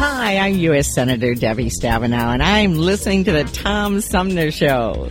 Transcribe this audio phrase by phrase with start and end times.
[0.00, 0.94] Hi, I'm U.S.
[0.94, 5.10] Senator Debbie Stabenow, and I'm listening to the Tom Sumner Show.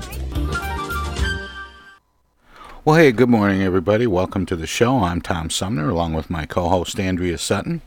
[2.85, 4.07] Well, hey, good morning, everybody.
[4.07, 4.99] Welcome to the show.
[5.03, 7.81] I'm Tom Sumner, along with my co host, Andrea Sutton,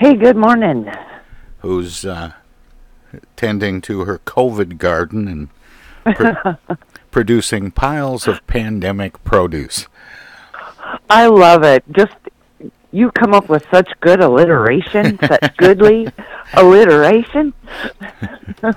[0.00, 0.90] Hey, good morning.
[1.58, 2.32] who's uh,
[3.36, 5.28] tending to her COVID garden
[6.06, 6.56] and pro-
[7.10, 9.86] producing piles of pandemic produce.
[11.10, 11.84] I love it.
[11.92, 12.14] Just
[12.96, 16.08] you come up with such good alliteration, such goodly
[16.54, 17.52] alliteration.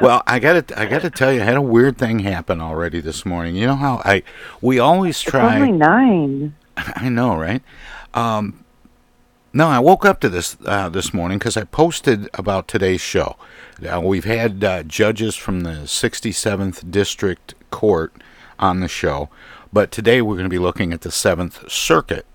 [0.00, 2.60] Well, I got to I got to tell you, I had a weird thing happen
[2.60, 3.54] already this morning.
[3.54, 4.24] You know how I
[4.60, 6.56] we always It's try only nine.
[6.76, 7.62] I know, right?
[8.12, 8.64] Um,
[9.52, 13.36] no, I woke up to this uh, this morning because I posted about today's show.
[13.86, 18.12] Uh, we've had uh, judges from the 67th District Court
[18.58, 19.28] on the show,
[19.72, 22.26] but today we're going to be looking at the Seventh Circuit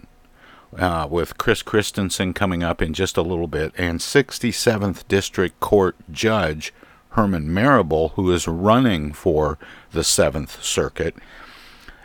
[0.78, 5.96] uh, with Chris Christenson coming up in just a little bit, and 67th District Court
[6.12, 6.74] Judge
[7.12, 9.58] Herman Marable, who is running for
[9.92, 11.16] the Seventh Circuit.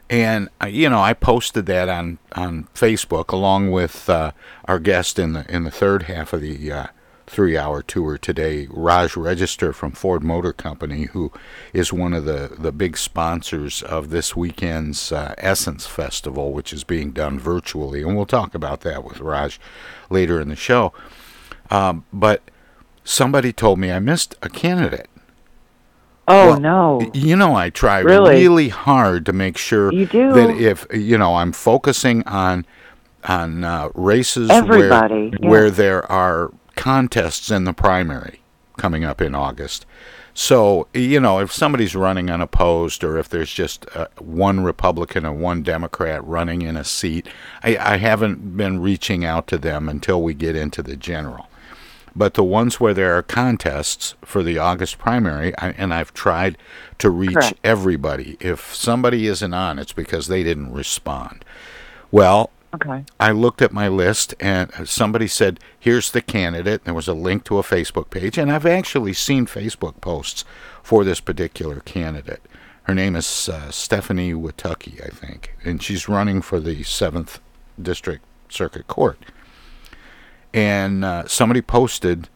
[0.09, 4.33] And uh, you know, I posted that on on Facebook along with uh,
[4.67, 6.87] our guest in the in the third half of the uh,
[7.31, 11.31] three hour tour today, Raj Register from Ford Motor Company, who
[11.73, 16.83] is one of the the big sponsors of this weekend's uh, Essence Festival, which is
[16.85, 19.61] being done virtually, and we'll talk about that with Raj
[20.11, 20.93] later in the show.
[21.71, 22.43] Um, but
[23.05, 25.09] somebody told me I missed a candidate.
[26.27, 27.11] Oh Well, no.
[27.15, 28.35] You know, I try Really?
[28.37, 30.33] really hard to make sure You do.
[30.33, 32.67] that if you know I'm focusing on
[33.25, 38.41] on uh, races Everybody, where where there are contests in the primary
[38.79, 39.85] coming up in August.
[40.33, 45.41] So you know, if somebody's running unopposed, or if there's just uh, one Republican and
[45.41, 47.29] one Democrat running in a seat,
[47.63, 51.51] I, I haven't been reaching out to them until we get into the general
[52.17, 56.59] but the ones where there are contests for the August primary, I, and I've tried
[56.99, 57.61] to reach Correct.
[57.63, 58.37] everybody.
[58.41, 61.45] If somebody isn't on, it's because they didn't respond.
[62.11, 63.05] Well, Okay.
[63.19, 67.45] I looked at my list and somebody said, "Here's the candidate." There was a link
[67.45, 70.45] to a Facebook page, and I've actually seen Facebook posts
[70.83, 72.43] for this particular candidate.
[72.85, 77.41] Her name is uh, Stephanie Watucky, I think, and she's running for the Seventh
[77.81, 79.19] District Circuit Court.
[80.53, 82.29] And uh, somebody posted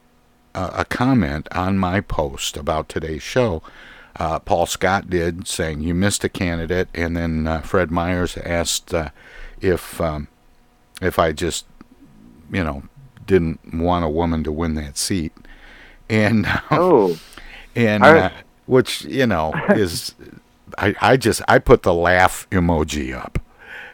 [0.55, 3.63] uh, a comment on my post about today's show.
[4.17, 8.95] Uh, Paul Scott did, saying you missed a candidate, and then uh, Fred Myers asked
[8.95, 9.09] uh,
[9.61, 10.29] if um,
[11.03, 11.67] if I just,
[12.53, 12.83] you know,
[13.27, 15.33] didn't want a woman to win that seat,
[16.09, 17.19] and Oh.
[17.75, 18.31] and uh,
[18.67, 20.15] which you know is,
[20.79, 23.39] I I just I put the laugh emoji up.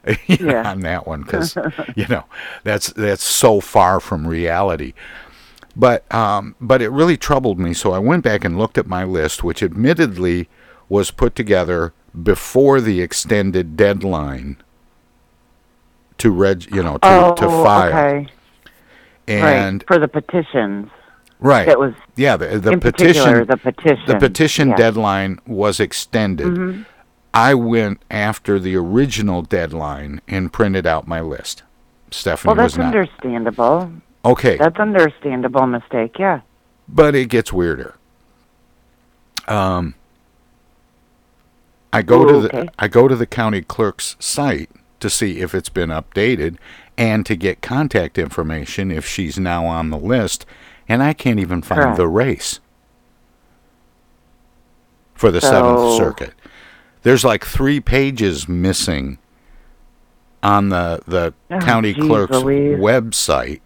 [0.26, 0.70] Yeah.
[0.70, 1.58] on that one because
[1.94, 2.24] you know
[2.64, 4.94] that's that's so far from reality
[5.76, 9.04] but um, but it really troubled me so i went back and looked at my
[9.04, 10.48] list which admittedly
[10.88, 11.92] was put together
[12.22, 14.56] before the extended deadline
[16.20, 18.26] to reg you know to, oh, to file okay.
[19.28, 19.87] and right.
[19.87, 20.88] For the petitions.
[21.40, 24.05] right That was yeah the, the petition the petition.
[24.06, 24.76] the petition yeah.
[24.76, 26.87] deadline was extended Mhm.
[27.32, 31.62] I went after the original deadline and printed out my list.
[32.11, 33.93] Stephanie Well, was that's understandable.
[34.25, 36.16] okay, That's understandable mistake.
[36.19, 36.40] Yeah.
[36.88, 37.94] but it gets weirder.
[39.46, 39.94] Um,
[41.93, 42.62] I go to okay.
[42.64, 44.70] the I go to the county clerk's site
[45.00, 46.56] to see if it's been updated
[46.97, 50.44] and to get contact information if she's now on the list,
[50.88, 51.97] and I can't even find Correct.
[51.97, 52.61] the race
[55.14, 56.35] for the So- Seventh Circuit.
[57.02, 59.19] There's like three pages missing
[60.43, 62.79] on the the Oh, county geez clerk's Louise.
[62.79, 63.61] website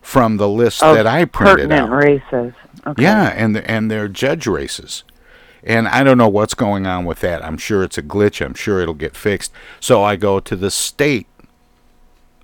[0.00, 1.90] from the list Of that I printed pertinent out.
[1.90, 2.52] races.
[2.86, 3.02] Okay.
[3.02, 5.04] Yeah, and and they're judge races.
[5.66, 7.44] And I don't know what's going on with that.
[7.44, 8.44] I'm sure it's a glitch.
[8.44, 9.52] I'm sure it'll get fixed.
[9.80, 11.26] So I go to the state,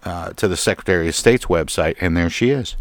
[0.04, 2.76] uh, to the Secretary of State's website, and there she is.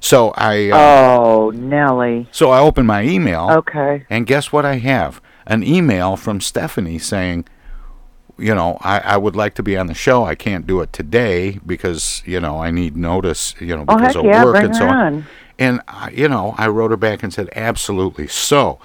[0.00, 0.76] So I, uh,
[1.20, 2.26] Oh, Nelly.
[2.32, 4.04] so I open my email, Okay.
[4.10, 5.20] and guess what I have?
[5.46, 7.44] An email from Stephanie saying,
[8.38, 10.24] you know, I, I would like to be on the show.
[10.24, 13.54] I can't do it today because you know I need notice.
[13.60, 15.24] You know, Oh, because heck of yeah, work and so on.
[15.58, 18.26] and I, you know, I wrote her back and said, absolutely.
[18.26, 18.80] So,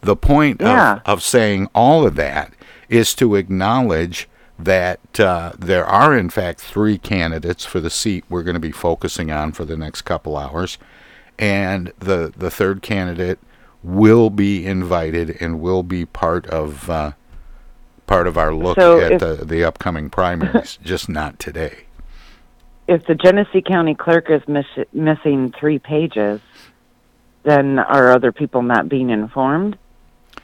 [0.00, 0.96] the point Yeah.
[0.96, 2.52] of, of saying all of that
[2.88, 4.28] is to acknowledge
[4.58, 8.72] that uh, there are, in fact, three candidates for the seat we're going to be
[8.72, 10.78] focusing on for the next couple hours,
[11.38, 13.38] and the the third candidate
[13.84, 17.12] will be invited and will be part of uh,
[18.08, 20.78] part of our look So at if- the the upcoming primaries.
[20.84, 21.84] just not today.
[22.88, 26.40] If the Genesee County Clerk is miss- missing three pages,
[27.44, 29.76] then are other people not being informed?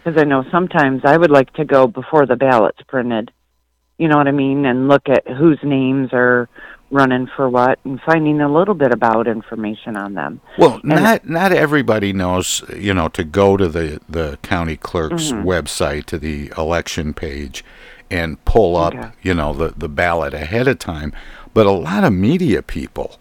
[0.04, 3.30] Because I know sometimes I would like to go before the ballot's printed.
[3.96, 4.66] You know what I mean?
[4.66, 6.48] And look at whose names are
[6.90, 10.40] running for what and finding a little bit about information on them.
[10.58, 15.48] Well, not not everybody knows, you know, to go to the the county clerk's Mm-hmm.
[15.48, 17.64] website to the election page
[18.10, 19.10] and pull up, Okay.
[19.22, 21.12] you know, the the ballot ahead of time.
[21.54, 23.16] But a lot of media people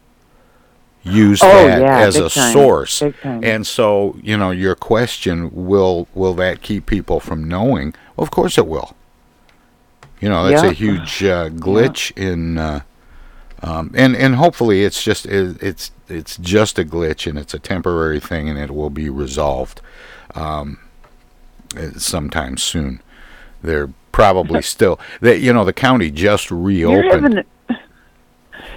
[1.04, 3.02] use Oh, that yeah, as a time, source.
[3.24, 7.94] And so, you know, your question will will that keep people from knowing?
[8.18, 8.96] Of course it will.
[10.22, 10.70] You know, that's Yeah.
[10.70, 12.82] a huge uh, glitch in uh,
[13.62, 17.60] um, and and hopefully it's just it, it's it's just a glitch and it's a
[17.60, 19.82] temporary thing and it will be resolved
[20.36, 20.80] um,
[21.78, 23.02] uh, sometime soon.
[23.62, 27.44] They're probably still that you know the county just reopened.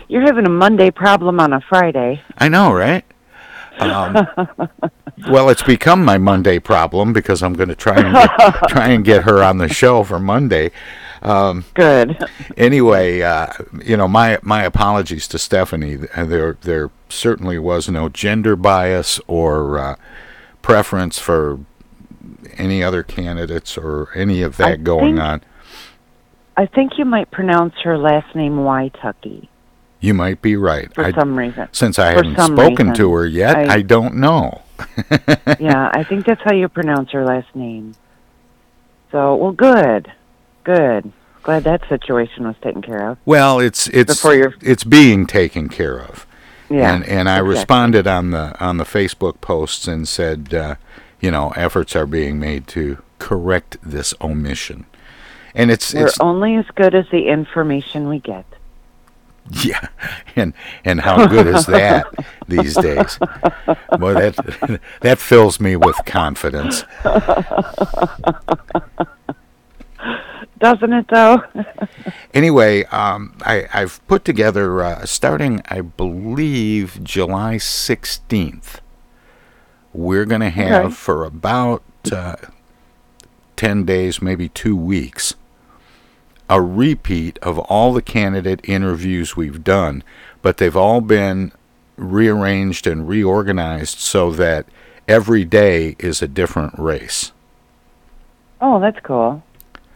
[0.09, 2.23] You're having a Monday problem on a Friday.
[2.39, 3.05] I know, right?
[3.79, 4.27] Um,
[5.29, 9.05] well, it's become my Monday problem because I'm going to try and get, try and
[9.05, 10.71] get her on the show for Monday.
[11.75, 12.25] Good.
[12.57, 13.49] anyway, uh,
[13.85, 15.97] you know, my my apologies to Stephanie.
[15.97, 19.97] There there certainly was no gender bias or uh,
[20.63, 21.59] preference for
[22.57, 25.41] any other candidates or any of that I going think- on.
[26.59, 29.49] I think you might pronounce her last name Waitucky
[30.01, 30.93] You might be right.
[30.95, 31.69] for I, some reason.
[31.73, 32.95] since I for haven't spoken reason.
[32.95, 34.63] to her yet, I, I- don't know.
[35.59, 37.95] yeah, I think that's how you pronounce her last name.
[39.11, 40.13] So, well, good,
[40.65, 41.13] good.
[41.43, 43.19] Glad that situation was taken care of.
[43.25, 46.27] Well, it's it's Before you're- it's being taken care of.
[46.69, 47.51] Yeah, and and I exactly.
[47.55, 50.75] responded on the on the Facebook posts and said, uh,
[51.21, 54.85] you know, efforts are being made to correct this omission.
[55.55, 58.45] And it's We're it's only as good as the information we get.
[59.65, 59.89] yeah,
[60.35, 60.53] and
[60.85, 62.07] and how good is that
[62.49, 63.19] these days?
[63.99, 66.85] Boy, that that fills me with confidence.
[70.59, 71.43] Doesn't it, though?
[72.33, 78.81] Anyway, um, I, I've put together uh, starting, I believe, July 16th.
[79.93, 80.95] We're going to have Okay.
[80.95, 82.37] for about uh,
[83.57, 85.35] 10 days, maybe two weeks,
[86.49, 90.03] a repeat of all the candidate interviews we've done,
[90.43, 91.53] but they've all been
[91.97, 94.67] rearranged and reorganized so that
[95.09, 97.33] every day is a different race.
[98.61, 99.43] oh, that's cool.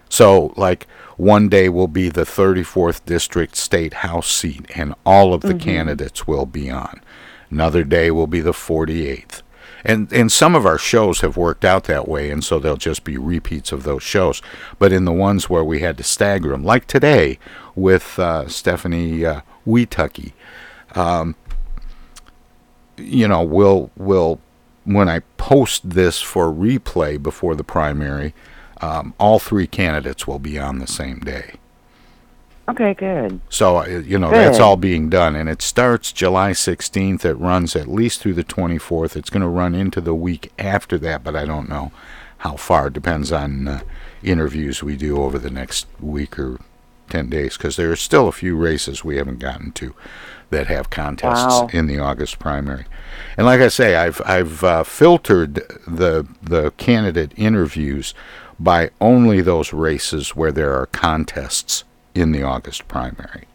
[0.09, 5.43] So, like, one day will be the 34th District State House seat, and all of
[5.43, 5.59] the mm-hmm.
[5.59, 7.01] candidates will be on.
[7.49, 9.43] Another day will be the 48th.
[9.85, 13.05] And, and some of our shows have worked out that way, and so they'll just
[13.05, 14.43] be repeats of those shows.
[14.79, 17.39] But in the ones where we had to stagger them, like today
[17.75, 19.41] with uh, Stephanie uh,
[20.95, 21.37] um,
[22.97, 24.41] you know, we'll, we'll,
[24.85, 28.35] when I post this for replay before the primary,
[28.81, 31.60] um, all three candidates will be on the same day.
[32.71, 33.41] Okay, good.
[33.49, 35.35] So, uh, you know, that's all being done.
[35.35, 37.25] And it starts July 16th.
[37.25, 39.17] It runs at least through the 24th.
[39.17, 41.91] It's going to run into the week after that, but I don't know
[42.39, 42.87] how far.
[42.89, 43.81] It depends on uh,
[44.23, 46.59] interviews we do over the next week or
[47.09, 49.95] 10 days because there are still a few races we haven't gotten to
[50.51, 51.69] that have contests Wow.
[51.73, 52.85] in the August primary.
[53.37, 55.55] And like I say, I've I've uh, filtered
[55.87, 58.15] the the candidate interviews
[58.59, 63.47] by only those races where there are contests in the August primary.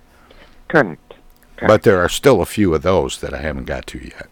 [0.68, 1.14] Correct.
[1.60, 4.28] But there are still a few of those that I haven't got to yet.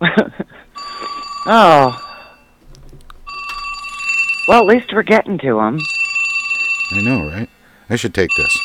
[1.44, 1.98] Oh.
[4.46, 5.78] Well, at least we're getting to them.
[6.92, 7.48] I know, right?
[7.90, 8.56] I should take this.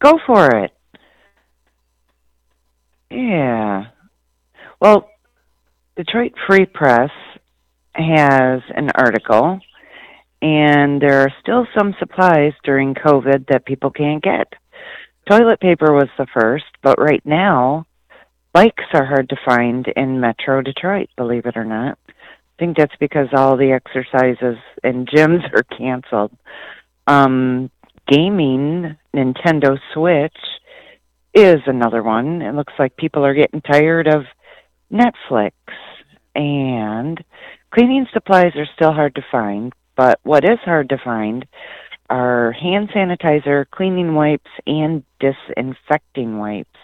[0.00, 0.72] Go for it.
[3.10, 3.86] Yeah.
[4.80, 5.08] Well,
[5.96, 7.10] Detroit Free Press
[7.94, 9.60] has an article,
[10.42, 14.52] and there are still some supplies during COVID that people can't get.
[15.30, 17.86] Toilet paper was the first, but right now,
[18.52, 21.96] bikes are hard to find in Metro Detroit, believe it or not.
[22.08, 22.12] I
[22.58, 26.36] think that's because all the exercises and gyms are canceled.
[27.06, 27.70] Um,
[28.08, 30.36] gaming, Nintendo Switch,
[31.34, 32.42] is another one.
[32.42, 34.24] It looks like people are getting tired of
[34.92, 35.52] Netflix.
[36.34, 37.22] And
[37.72, 41.46] cleaning supplies are still hard to find, but what is hard to find
[42.10, 46.78] are hand sanitizer, cleaning wipes, and disinfecting wipes.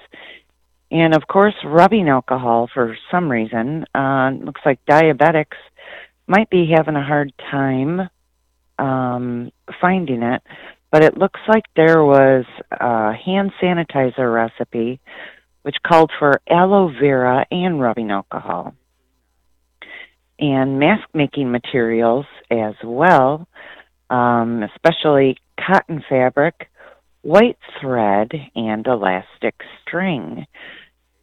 [0.90, 3.84] And of course, rubbing alcohol for some reason.
[3.94, 5.58] Uh, looks like diabetics
[6.26, 8.08] might be having a hard time
[8.78, 9.50] um,
[9.80, 10.42] finding it,
[10.90, 15.00] but it looks like there was a hand sanitizer recipe
[15.62, 18.74] which called for aloe vera and rubbing alcohol.
[20.38, 23.48] And mask making materials as well,
[24.08, 26.68] um, especially cotton fabric,
[27.22, 30.46] white thread, and elastic string.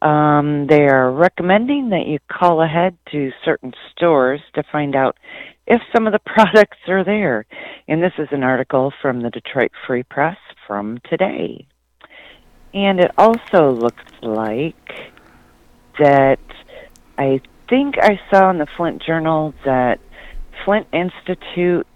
[0.02, 5.16] Um, they are recommending that you call ahead to certain stores to find out
[5.66, 7.46] if some of the products are there.
[7.88, 11.66] And this is an article from the Detroit Free Press from today.
[12.74, 15.10] And it also looks like
[15.98, 16.40] that
[17.16, 19.98] I think I saw in the Flint Journal that
[20.64, 21.86] Flint Institute,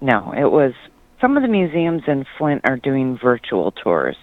[0.00, 0.72] no, it was
[1.20, 4.16] some of the museums in Flint are doing virtual tours.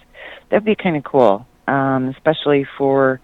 [0.50, 3.20] That'd be kind of cool, um, especially for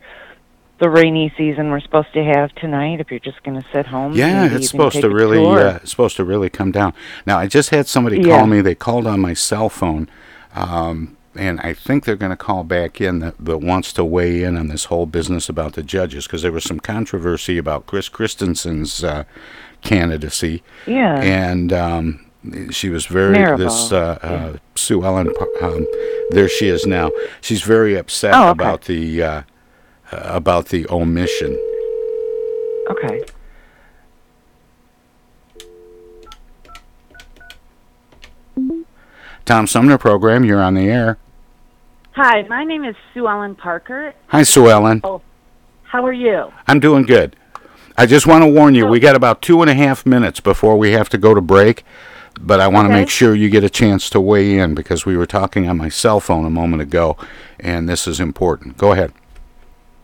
[0.81, 3.01] the rainy season we're supposed to have tonight.
[3.01, 6.17] If you're just going to sit home, Yeah, it's supposed to really uh, it's supposed
[6.17, 6.95] to really come down.
[7.27, 8.39] Now, I just had somebody Yeah.
[8.39, 8.61] call me.
[8.61, 10.09] They called on my cell phone,
[10.55, 14.43] um, and I think they're going to call back in that, that wants to weigh
[14.43, 18.09] in on this whole business about the judges because there was some controversy about Chris
[18.09, 19.25] Christenson's uh,
[19.83, 21.21] candidacy, yeah.
[21.21, 22.27] and um,
[22.71, 25.33] she was very Maribel, this uh, uh, Sue Ellen.
[25.63, 25.87] Um,
[26.31, 27.11] there she is now.
[27.41, 28.51] She's very upset Oh, okay.
[28.51, 29.43] about the uh,
[30.13, 31.53] uh, about the omission.
[32.91, 33.23] okay.
[39.45, 40.45] Tom Sumner program.
[40.45, 41.19] You're on the air.
[42.21, 44.13] Hi, my name is Sue Ellen Parker.
[44.27, 45.01] Hi, Sue Ellen.
[45.85, 46.53] How are you?
[46.67, 47.37] I'm doing good.
[47.97, 50.77] I just want to warn you, we got about two and a half minutes before
[50.77, 51.85] we have to go to break,
[52.41, 55.17] but I want to make sure you get a chance to weigh in because we
[55.17, 57.17] were talking on my cell phone a moment ago,
[57.61, 58.77] and this is important.
[58.79, 59.13] Go ahead.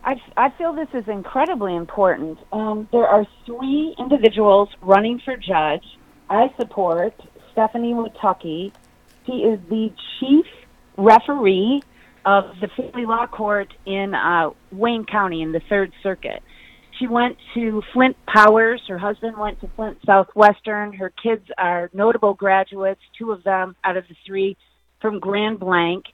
[0.05, 2.39] I, I feel this is incredibly important.
[2.53, 5.83] Um, there are three individuals running for judge.
[6.29, 7.13] I support
[7.51, 8.71] Stephanie Watucky.
[9.25, 9.91] He is the
[10.21, 10.45] chief
[10.95, 11.81] referee
[12.25, 16.41] of the family law court in uh, Wayne County in the Third Circuit.
[16.99, 18.81] She went to Flint Powers.
[18.87, 20.93] Her husband went to Flint Southwestern.
[20.93, 24.57] Her kids are notable graduates, two of them out of the three
[25.01, 26.05] from Grand Blanc.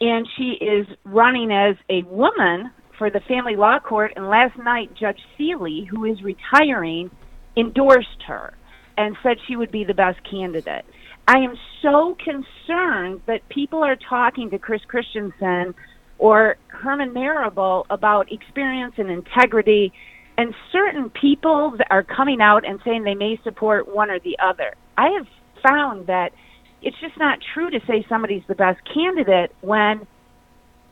[0.00, 4.12] And she is running as a woman for the family law court.
[4.16, 7.10] And last night, Judge Seeley, who is retiring,
[7.56, 8.52] endorsed her
[8.98, 10.84] and said she would be the best candidate.
[11.28, 15.74] I am so concerned that people are talking to Chris Christenson
[16.18, 19.92] or Herman Marable about experience and integrity,
[20.38, 24.74] and certain people are coming out and saying they may support one or the other.
[24.96, 25.26] I have
[25.62, 26.32] found that
[26.80, 30.06] it's just not true to say somebody's the best candidate when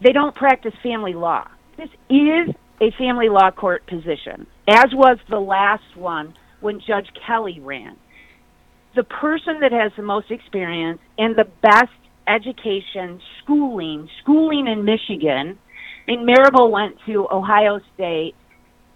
[0.02, 1.46] they don't practice family law.
[1.76, 7.60] This is a family law court position, as was the last one when Judge Kelly
[7.60, 7.96] ran.
[8.94, 11.90] The person that has the most experience and the best
[12.26, 15.58] education, schooling, schooling in Michigan.
[16.06, 18.34] Mean, Marable went to Ohio State.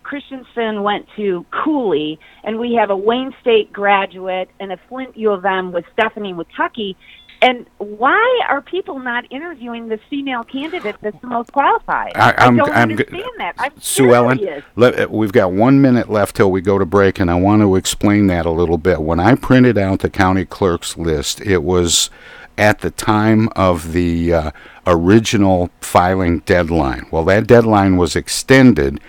[0.03, 5.33] Christenson went to Cooley, and we have a Wayne State graduate and a Flint U
[5.33, 6.97] of M with Stephanie Watucky.
[7.41, 12.13] And why are people not interviewing the female candidate that's the most qualified?
[12.17, 13.55] I- I'm- don't I'm understand that.
[13.59, 14.41] I'm Sue Ellen,
[14.77, 17.63] let, uh, we've got one minute left till we go to break, and I want
[17.63, 19.03] to explain that a little bit.
[19.03, 22.11] When I printed out the county clerk's list, it was
[22.59, 24.51] at the time of the uh,
[24.87, 27.07] original filing deadline.
[27.11, 29.01] Well, that deadline was extended,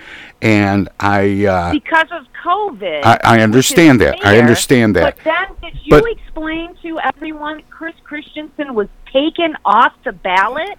[0.42, 1.46] and I.
[1.46, 3.04] Uh, because of COVID.
[3.04, 4.24] I, I understand that.
[4.26, 5.18] I understand that.
[5.18, 10.78] But then, did you But- explain to everyone Chris Christenson was taken off the ballot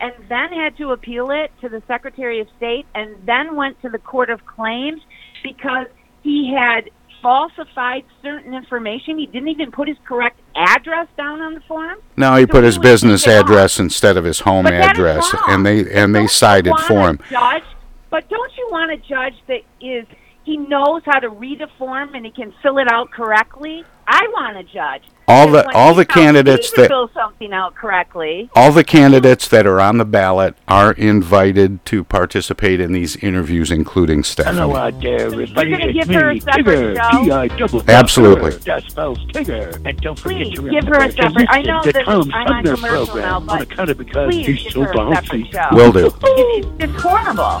[0.00, 3.88] and then had to appeal it to the Secretary of State and then went to
[3.88, 5.00] the Court of Claims
[5.42, 5.86] because
[6.22, 6.90] he had
[7.22, 9.18] falsified certain information?
[9.18, 11.98] He didn't even put his correct address down on the form.
[12.16, 15.90] No, he So put his business address instead of his home But address, and they
[15.92, 17.18] and they cited for him.
[17.30, 17.62] Judge,
[18.10, 20.06] but don't you want a judge that is
[20.48, 23.84] he knows how to read a form and he can fill it out correctly?
[24.06, 25.02] I want a judge.
[25.30, 28.48] All the all the candidates that fill something out correctly.
[28.56, 33.70] all the candidates that are on the ballot are invited to participate in these interviews,
[33.70, 34.56] including Stephanie.
[34.60, 35.68] Hello out there, everybody.
[35.68, 37.12] You're gonna give her a separate Tigger.
[37.12, 37.24] show?
[37.24, 38.50] T-I double Absolutely.
[38.52, 39.74] That spells Tigger.
[39.86, 41.92] And don't forget Please to give remember her a to separate- I listen know to
[41.92, 44.62] that Tom I'm on Sumner commercial program now, on but account of because Please he's
[44.62, 45.52] give so her a separate bouncy.
[45.52, 45.76] show.
[45.76, 46.06] Will do.
[46.06, 47.60] It- it's, it's horrible.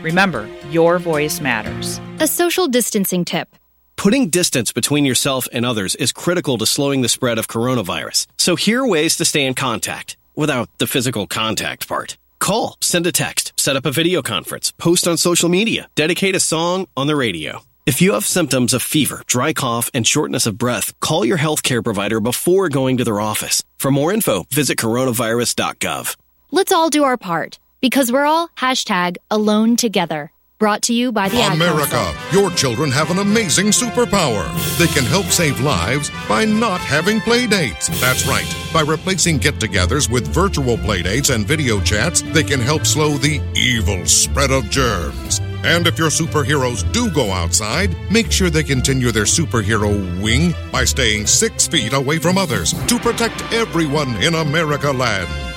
[0.00, 2.00] Remember, your voice matters.
[2.20, 3.48] A social distancing tip.
[3.96, 8.28] Putting distance between yourself and others is critical to slowing the spread of coronavirus.
[8.36, 12.16] So here are ways to stay in contact without the physical contact part.
[12.38, 16.40] Call, send a text, set up a video conference, post on social media, dedicate a
[16.40, 17.62] song on the radio.
[17.84, 21.82] If you have symptoms of fever, dry cough, and shortness of breath, call your healthcare
[21.82, 23.64] provider before going to their office.
[23.78, 26.14] For more info, visit coronavirus.gov.
[26.52, 30.32] Let's all do our part because we're all hashtag alone together.
[30.58, 32.40] Brought to you by the Ad America, Council.
[32.40, 34.44] your children have an amazing superpower.
[34.76, 37.86] They can help save lives by not having play dates.
[38.00, 38.52] That's right.
[38.72, 43.18] By replacing get togethers with virtual play dates and video chats, they can help slow
[43.18, 45.40] the evil spread of germs.
[45.62, 50.84] And if your superheroes do go outside, make sure they continue their superhero wing by
[50.84, 55.47] staying six feet away from others to protect everyone in America land.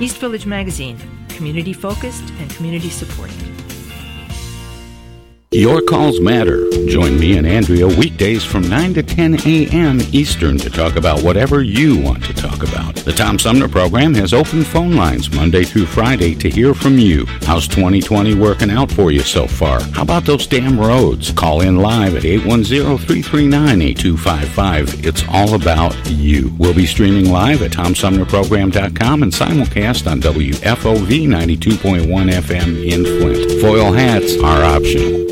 [0.00, 3.59] East Village Magazine, community focused and community supported.
[5.52, 6.70] Your calls matter.
[6.86, 10.00] Join me and Andrea weekdays from 9 to 10 a.m.
[10.12, 12.94] Eastern to talk about whatever you want to talk about.
[12.94, 17.26] The Tom Sumner program has open phone lines Monday through Friday to hear from you.
[17.42, 19.80] How's 2020 working out for you so far?
[19.80, 21.32] How about those damn roads?
[21.32, 25.04] Call in live at 810-339-8255.
[25.04, 26.52] It's all about you.
[26.58, 33.60] We'll be streaming live at TomSumnerProgram.com and simulcast on WFOV 92.1 FM in Flint.
[33.60, 35.26] Foil hats are optional.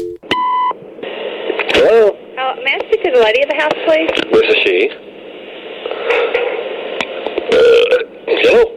[1.81, 2.09] Hello?
[2.11, 4.11] Uh, may I speak to the lady of the house, please?
[4.33, 4.91] This is she.
[7.53, 8.75] Uh, hello?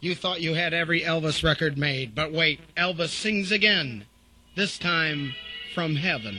[0.00, 4.06] You thought you had every Elvis record made, but wait, Elvis sings again.
[4.54, 5.34] This time
[5.74, 6.38] from heaven.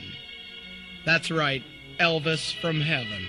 [1.04, 1.62] That's right,
[2.00, 3.26] Elvis from heaven.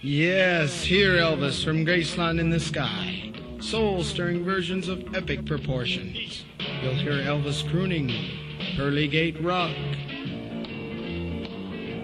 [0.00, 3.32] Yes, hear Elvis from Graceland in the Sky.
[3.62, 6.44] Soul stirring versions of epic proportions.
[6.82, 8.12] You'll hear Elvis crooning,
[8.76, 9.70] Pearly Gate Rock.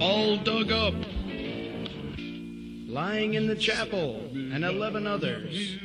[0.01, 0.95] All dug up.
[2.89, 5.79] Lying in the Chapel, and 11 others.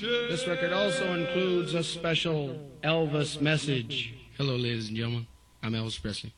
[0.00, 4.14] This record also includes a special Elvis message.
[4.36, 5.28] Hello, ladies and gentlemen.
[5.62, 6.34] I'm Elvis Presley.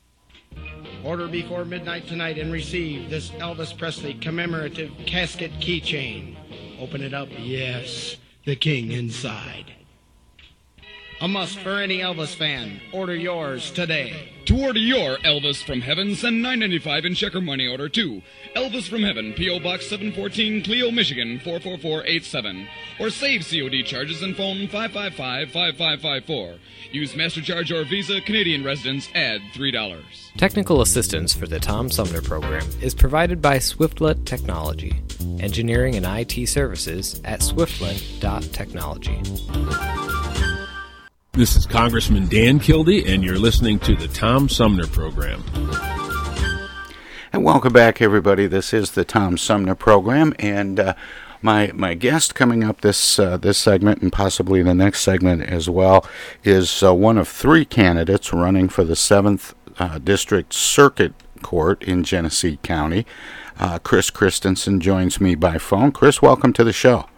[1.03, 6.37] Order before midnight tonight and receive this Elvis Presley commemorative casket keychain.
[6.79, 7.29] Open it up.
[7.39, 9.86] Yes, the king inside.
[11.23, 12.79] A must for any Elvis fan.
[12.93, 14.29] Order yours today.
[14.45, 17.89] To order your Elvis from Heaven, send nine ninety five in check or money order
[17.89, 18.21] to
[18.55, 19.61] Elvis from Heaven, P.O.
[19.61, 22.69] Box 714, Clio, Michigan 44487.
[23.01, 26.59] Or save COD charges and phone 555-5554.
[26.93, 30.03] Use MasterCharge or Visa, Canadian residents add $3.
[30.37, 35.01] Technical assistance for the Tom Sumner program is provided by Swiftlet Technology.
[35.41, 40.16] Engineering and IT services at swiftlet.technology.
[41.37, 45.45] This is Congressman Dan Kildee, and you're listening to the Tom Sumner Program.
[47.31, 48.47] And welcome back, everybody.
[48.47, 50.95] This is the Tom Sumner Program, and uh,
[51.43, 55.69] my my guest coming up this uh, this segment and possibly the next segment as
[55.69, 56.07] well
[56.43, 62.03] is uh, one of three candidates running for the seventh uh, district circuit court in
[62.03, 63.05] Genesee County.
[63.61, 65.93] Uh, Chris Christenson joins me by phone.
[65.93, 67.11] Chris, welcome to the show.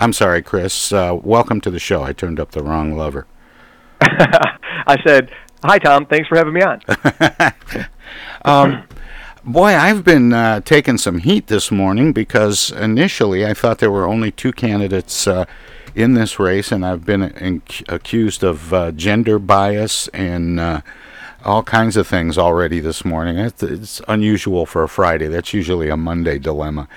[0.00, 0.92] I'm sorry, Chris.
[0.92, 2.02] Uh, welcome to the show.
[2.02, 3.26] I turned up the wrong lever.
[4.00, 5.30] I said,
[5.62, 6.06] "Hi, Tom.
[6.06, 6.80] Thanks for having me on."
[8.46, 8.84] um,
[9.44, 14.06] boy, I've been uh, taking some heat this morning because initially I thought there were
[14.06, 15.44] only two candidates uh,
[15.94, 20.80] in this race, and I've been in- accused of uh, gender bias and uh,
[21.44, 23.36] all kinds of things already this morning.
[23.36, 25.28] It's, it's, unusual for a Friday.
[25.28, 26.88] That's usually a Monday dilemma.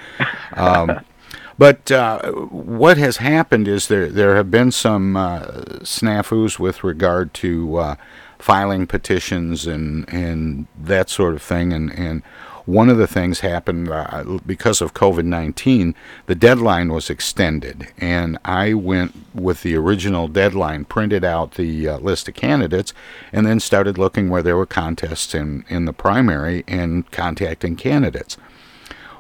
[0.54, 1.02] Um,
[1.58, 5.42] But uh, what has happened is there there have been some uh,
[5.82, 7.96] snafus with regard to uh,
[8.40, 12.24] filing petitions and and that sort of thing, and and
[12.66, 15.94] one of the things happened uh, because of COVID nineteen.
[16.26, 21.98] The deadline was extended, and I went with the original deadline, printed out the uh,
[22.00, 22.94] list of candidates,
[23.32, 28.38] and then started looking where there were contests in in the primary and contacting candidates.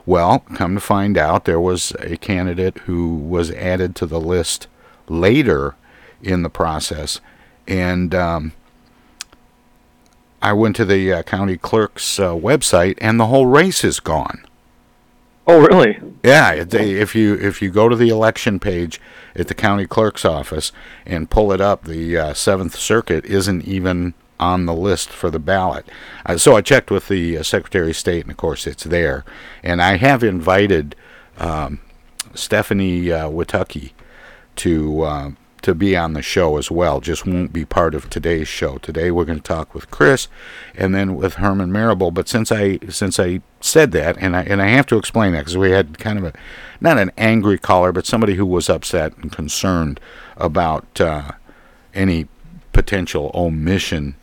[0.05, 4.67] Well, come to find out, there was a candidate who was added to the list
[5.07, 5.75] later
[6.21, 7.21] in the process,
[7.67, 8.53] and um,
[10.41, 14.45] I went to the uh, county clerk's uh, website, and the whole race is gone.
[15.47, 15.99] Oh, really?
[16.23, 16.53] Yeah.
[16.53, 18.99] If you if you go to the election page
[19.35, 20.71] at the county clerk's office
[21.05, 25.39] and pull it up, the uh, Seventh Circuit isn't even on the list for the
[25.39, 25.87] ballot.
[26.25, 29.23] Uh, so I checked with the uh, Secretary of State, and of course it's there.
[29.61, 30.95] And I have invited
[31.37, 31.79] um,
[32.33, 33.91] Stephanie uh, Witucky
[34.57, 36.99] to uh, to be on the show as well.
[36.99, 38.77] Just won't be part of today's show.
[38.79, 40.27] Today we're going to talk with Chris,
[40.75, 42.11] and then with Herman Marable.
[42.11, 45.39] But since I since I said that, and I and I have to explain that
[45.39, 46.33] because we had kind of a
[46.81, 49.99] not an angry caller, but somebody who was upset and concerned
[50.37, 51.31] about uh,
[51.93, 52.27] any
[52.73, 54.15] potential omission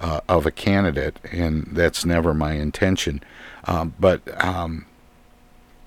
[0.00, 3.22] uh, of a candidate, and that's never my intention.
[3.64, 4.86] Um, but um,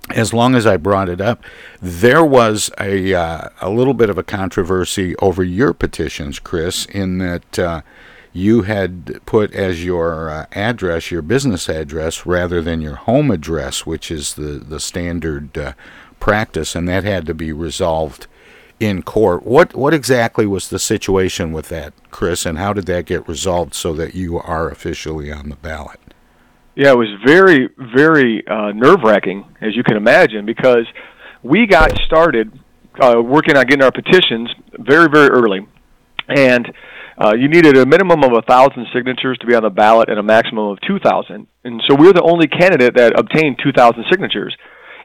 [0.10, 1.43] as long as I brought it up,
[1.82, 7.19] there was a uh, a little bit of a controversy over your petitions, Chris, in
[7.19, 7.82] that uh,
[8.34, 13.86] you had put as your uh, address your business address rather than your home address,
[13.86, 15.74] which is the the standard uh,
[16.19, 18.28] practice, and that had to be resolved
[18.79, 19.45] in court.
[19.45, 23.73] What what exactly was the situation with that, Chris, and how did that get resolved
[23.73, 25.99] so that you are officially on the ballot?
[26.75, 30.85] Yeah, it was very very uh, nerve wracking, as you can imagine, because
[31.43, 32.57] we got started
[33.01, 35.67] uh, working on getting our petitions very very early,
[36.27, 36.73] and.
[37.21, 40.17] Uh, you needed a minimum of a thousand signatures to be on the ballot and
[40.17, 41.47] a maximum of two thousand.
[41.65, 44.55] And so we're the only candidate that obtained two thousand signatures.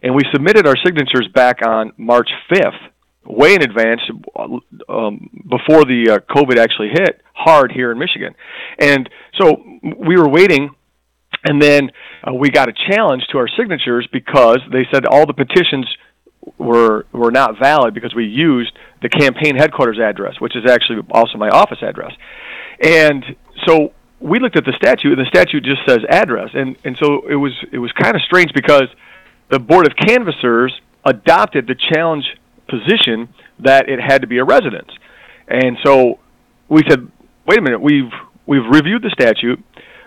[0.01, 2.79] And we submitted our signatures back on March fifth
[3.27, 4.01] way in advance
[4.89, 8.35] um, before the uh, COVID actually hit hard here in Michigan.
[8.79, 9.09] And
[9.41, 10.71] so we were waiting,
[11.45, 11.91] and then
[12.27, 15.87] uh, we got a challenge to our signatures because they said all the petitions
[16.59, 21.39] were were not valid because we used the campaign headquarters address, which is actually also
[21.39, 22.13] my office address.
[22.81, 23.25] And
[23.67, 27.27] so we looked at the statute, and the statute just says address, and and so
[27.29, 28.89] it was it was kind of strange because
[29.51, 30.73] the board of canvassers
[31.05, 32.25] adopted the challenge
[32.75, 33.29] position
[33.61, 34.91] that it had to be a residence.
[35.49, 36.19] And so
[36.69, 37.01] we said,
[37.47, 38.13] wait a minute, we've
[38.47, 39.61] we've reviewed the statute.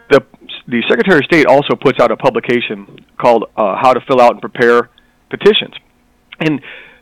[0.09, 0.21] The
[0.67, 4.31] the Secretary of State also puts out a publication called uh, How to Fill Out
[4.31, 4.89] and Prepare
[5.29, 5.75] Petitions.
[6.39, 6.61] And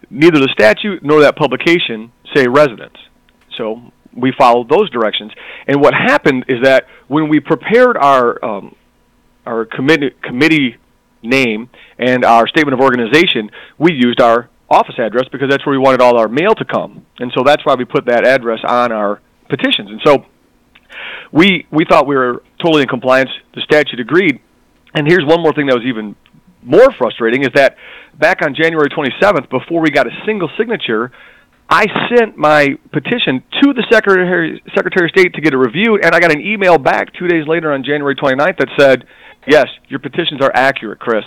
[0.10, 2.98] neither the statute nor that publication say residence.
[3.58, 5.32] So we followed those directions.
[5.68, 8.76] And what happened is that when we prepared our um,
[9.46, 10.78] our committee committee
[11.22, 15.78] name and our statement of organization, we used our office address because that's where we
[15.78, 17.06] wanted all our mail to come.
[17.20, 19.90] And so that's why we put that address on our petitions.
[19.90, 20.26] And so
[21.32, 23.30] we we thought we were totally in compliance.
[23.54, 24.40] The statute agreed.
[24.94, 26.16] And here's one more thing that was even
[26.62, 27.78] more frustrating is that
[28.18, 31.12] back on January 27th, before we got a single signature,
[31.70, 36.14] I sent my petition to the Secretary Secretary of State to get it reviewed, and
[36.14, 39.06] I got an email back two days later on January 29th that said,
[39.48, 41.26] "Yes, your petitions are accurate, Chris."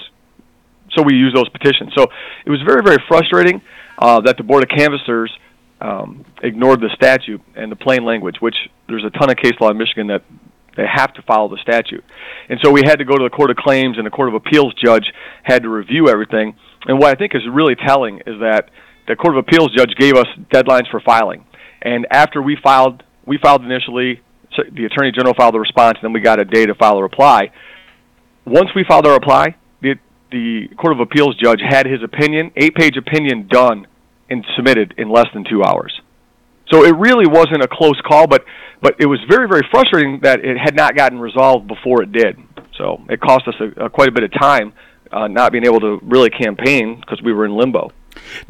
[0.94, 1.92] So we use those petitions.
[1.96, 2.06] So
[2.44, 3.60] it was very very frustrating
[3.98, 5.32] uh, that the Board of Canvassers
[5.80, 8.56] um, ignored the statute and the plain language, which
[8.88, 10.22] there's a ton of case law in Michigan that
[10.76, 12.04] they have to follow the statute.
[12.48, 14.34] And so we had to go to the Court of Claims, and the Court of
[14.34, 16.56] Appeals judge had to review everything.
[16.86, 18.70] And what I think is really telling is that
[19.08, 21.44] the Court of Appeals judge gave us deadlines for filing.
[21.82, 24.20] And after we filed, we filed initially,
[24.56, 27.02] the Attorney General filed the response, and then we got a day to file a
[27.02, 27.50] reply.
[28.44, 29.56] Once we filed our reply,
[30.30, 33.86] the, Court of Appeals judge had his opinion, eight page opinion, done
[34.30, 36.00] and submitted in less than two hours.
[36.70, 38.44] So it really wasn't a close call, but
[38.80, 42.38] but it was very very frustrating that it had not gotten resolved before it did.
[42.76, 44.72] So it cost us a, a quite a bit of time
[45.10, 47.90] uh, not being able to really campaign because we were in limbo.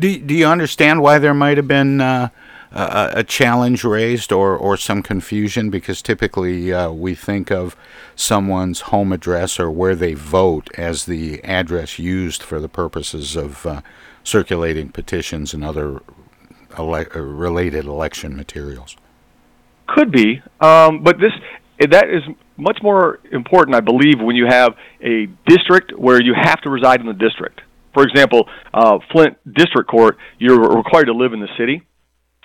[0.01, 2.01] Do Do you understand why there might have been?
[2.01, 2.29] Uh
[2.73, 7.77] a, a challenge raised or, or some confusion because typically uh, we think of
[8.15, 13.65] someone's home address or where they vote as the address used for the purposes of
[13.67, 13.81] uh,
[14.23, 16.01] circulating petitions and other
[16.77, 18.97] ele- uh, related election materials.
[19.87, 21.33] Could be, um, but this
[21.81, 22.23] that is
[22.57, 27.01] much more important, I believe, when you have a district where you have to reside
[27.01, 27.61] in the district.
[27.95, 31.83] For example, uh, Flint District Court, you're required to live in the city.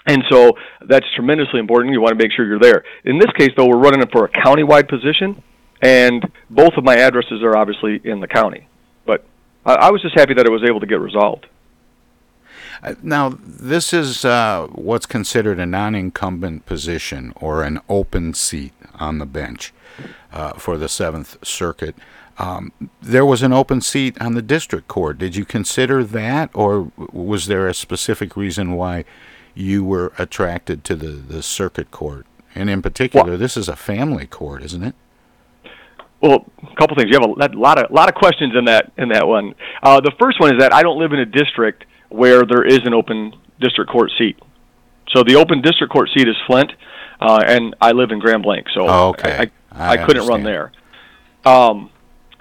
[0.05, 1.93] And so that's tremendously important.
[1.93, 2.83] You want to make sure you're there.
[3.05, 5.41] In this case, though, we're running it for a countywide position,
[5.81, 8.67] and both of my addresses are obviously in the county.
[9.05, 9.23] But
[9.65, 11.47] I, was just happy that it was able to get resolved.
[12.81, 18.73] Uh, now, this is uh, what's considered a non incumbent position or an open seat
[18.95, 19.73] on the bench
[20.33, 21.95] uh, for the Seventh Circuit.
[22.37, 25.17] Um, there was an open seat on the district court.
[25.17, 29.05] Did you consider that, or was there a specific reason why
[29.55, 32.25] you were attracted to the, the circuit court?
[32.55, 34.95] And in particular, well, this is a family court, isn't it?
[36.21, 37.09] Well, a couple things.
[37.11, 39.55] You have a lot of lot of questions in that in that one.
[39.81, 42.79] Uh, the first one is that I don't live in a district where there is
[42.85, 44.39] an open district court seat.
[45.09, 46.71] So the open district court seat is Flint,
[47.19, 49.51] uh, and I live in Grand Blanc, so oh, okay.
[49.71, 50.71] I, I, I couldn't run there.
[51.45, 51.89] Um,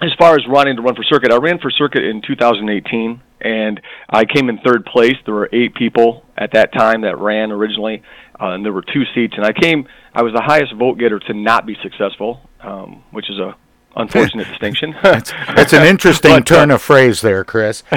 [0.01, 3.81] as far as running to run for circuit, I ran for circuit in 2018, and
[4.09, 5.15] I came in third place.
[5.25, 8.03] There were eight people at that time that ran originally,
[8.39, 9.33] uh, and there were two seats.
[9.35, 13.29] And I came, I was the highest vote getter to not be successful, um, which
[13.29, 13.55] is a
[13.95, 14.95] unfortunate distinction.
[15.03, 17.83] that's, that's, an interesting but, turn uh, of phrase there, Chris.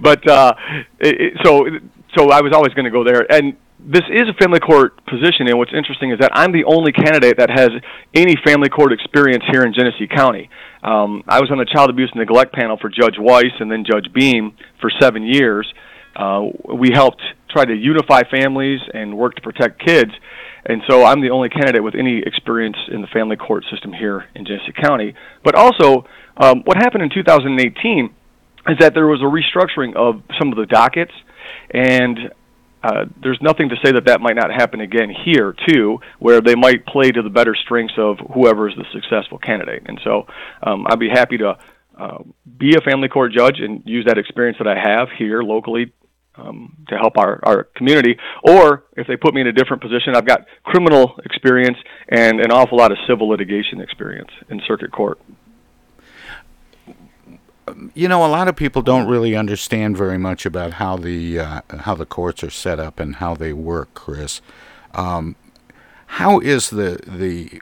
[0.00, 0.54] but uh,
[0.98, 1.68] it, it, so
[2.16, 5.46] so I was always going to go there, and this is a family court position.
[5.48, 7.70] And what's interesting is that I'm the only candidate that has
[8.14, 10.50] any family court experience here in Genesee County.
[10.82, 13.84] Um, I was on the child abuse and neglect panel for Judge Weiss and then
[13.84, 15.72] Judge Beam for seven years.
[16.16, 20.10] Uh, we helped try to unify families and work to protect kids.
[20.66, 24.26] And so I'm the only candidate with any experience in the family court system here
[24.34, 25.14] in Genesee County.
[25.44, 26.04] But also,
[26.36, 28.14] um, what happened in 2018
[28.68, 31.12] is that there was a restructuring of some of the dockets,
[31.72, 32.32] and
[32.82, 36.54] uh, there's nothing to say that that might not happen again here too, where they
[36.54, 39.82] might play to the better strengths of whoever is the successful candidate.
[39.86, 40.26] And so
[40.62, 41.58] um, I'd be happy to
[41.98, 42.18] uh,
[42.56, 45.92] be a family court judge and use that experience that I have here locally
[46.36, 48.16] um, to help our, our community.
[48.44, 52.52] Or if they put me in a different position, I've got criminal experience and an
[52.52, 55.18] awful lot of civil litigation experience in circuit court.
[57.98, 61.60] You know, a lot of people don't really understand very much about how the uh,
[61.80, 64.40] how the courts are set up and how they work, Chris.
[64.94, 65.34] Um,
[66.06, 67.60] how is the the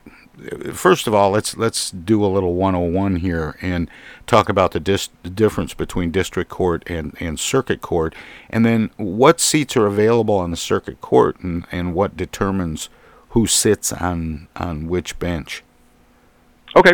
[0.75, 3.91] first of all, let's let's do a little 101 here and
[4.27, 8.15] talk about the, dis- the difference between district court and, and circuit court,
[8.51, 12.91] and then what seats are available on the circuit court, and, and what determines
[13.31, 15.65] who sits on on which bench.
[16.77, 16.93] Okay,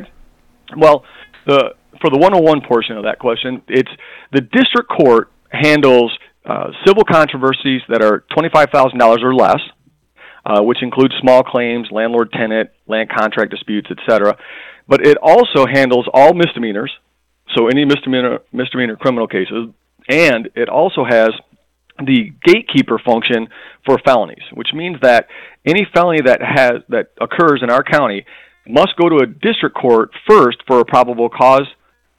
[0.76, 1.04] well,
[1.44, 3.90] the for the 101 portion of that question, it's
[4.32, 6.12] the district court handles
[6.44, 9.60] uh, civil controversies that are $25,000 or less
[10.44, 14.36] uh, which includes small claims, landlord-tenant, land contract disputes, etc.
[14.88, 16.92] But it also handles all misdemeanors,
[17.56, 19.68] so any misdemeanor misdemeanor criminal cases,
[20.08, 21.30] and it also has
[22.04, 23.48] the gatekeeper function
[23.86, 25.28] for felonies, which means that
[25.66, 28.24] any felony that has that occurs in our county
[28.66, 31.68] must go to a district court first for a probable cause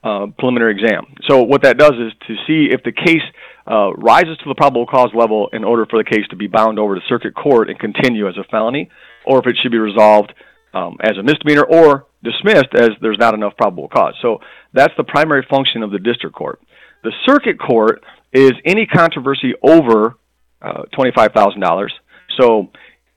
[0.03, 1.15] uh, preliminary exam.
[1.29, 3.21] So what that does is to see if the case
[3.65, 6.77] uh, rises to the probable cause level in order for the case to be bound
[6.79, 8.89] over to circuit court and continue as a felony,
[9.25, 10.33] or if it should be resolved
[10.73, 14.15] um, as a misdemeanor or dismissed as there's not enough probable cause.
[14.21, 14.39] So
[14.73, 16.61] that's the primary function of the district court.
[17.03, 20.17] The circuit court is any controversy over
[20.61, 21.93] uh, twenty-five thousand dollars.
[22.39, 22.71] So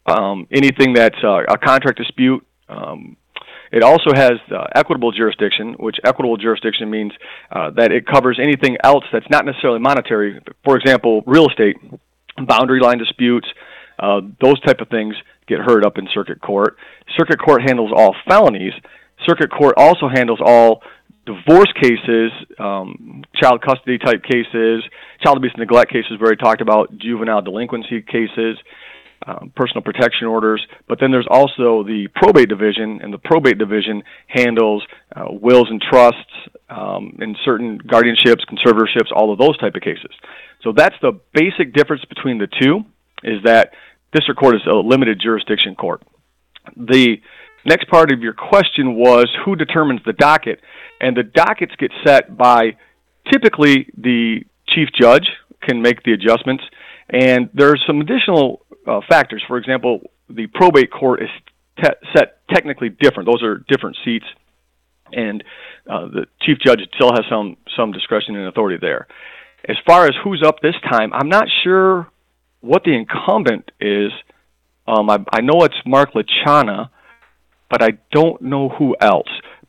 [0.07, 2.46] um, anything that's uh, a contract dispute.
[2.68, 3.16] Um,
[3.72, 7.12] it also has uh, equitable jurisdiction, which equitable jurisdiction means
[7.50, 10.40] uh, that it covers anything else that's not necessarily monetary.
[10.64, 11.76] For example, real estate,
[12.46, 13.46] boundary line disputes,
[13.98, 15.14] uh, those type of things
[15.48, 16.76] get heard up in circuit court.
[17.16, 18.72] Circuit court handles all felonies.
[19.26, 20.83] Circuit court also handles all
[21.24, 24.85] divorce cases, um, child custody type cases,
[25.22, 26.18] child abuse and neglect cases.
[26.18, 28.59] where We talked about juvenile delinquency cases
[29.26, 30.64] um, personal protection orders.
[30.88, 34.84] But then there's also the probate division, and the probate division handles
[35.14, 36.20] uh, wills and trusts,
[36.70, 40.10] um, and certain guardianships, conservatorships, all of those type of cases.
[40.62, 42.84] So that's the basic difference between the two.
[43.22, 43.72] Is that
[44.12, 46.02] district court is a limited jurisdiction court.
[46.76, 47.16] The
[47.64, 50.60] next part of your question was who determines the docket,
[51.00, 52.76] and the dockets get set by
[53.30, 55.26] typically the chief judge
[55.62, 56.64] can make the adjustments.
[57.08, 59.42] And there's some additional uh, factors.
[59.46, 61.29] For example, the probate court is
[61.83, 63.29] te- set technically different.
[63.29, 64.27] Those are different seats,
[65.12, 65.42] and
[65.88, 69.07] uh, the chief judge still has some some discretion and authority there.
[69.68, 72.09] As far as who's up this time, I'm not sure
[72.61, 74.12] what the incumbent is.
[74.87, 76.90] Um, I, I know it's Mark Latchana,
[77.68, 79.29] but I don't know who else.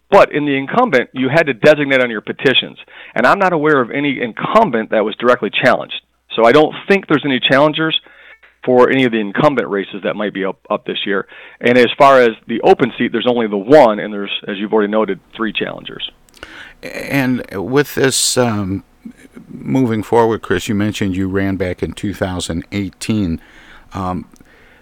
[0.10, 2.78] But in the incumbent, you had to designate on your petitions,
[3.14, 6.02] and I'm not aware of any incumbent that was directly challenged.
[6.34, 8.00] So I don't think there's any challengers
[8.66, 11.28] for any of the incumbent races that might be up, up this year.
[11.62, 14.74] And as far as the open seat, there's only the one, and there's, as you've
[14.74, 16.12] already noted, three challengers.
[16.84, 18.84] And with this um,
[19.48, 23.42] moving forward, Chris, you mentioned you ran back in 2018.
[23.94, 24.30] Um,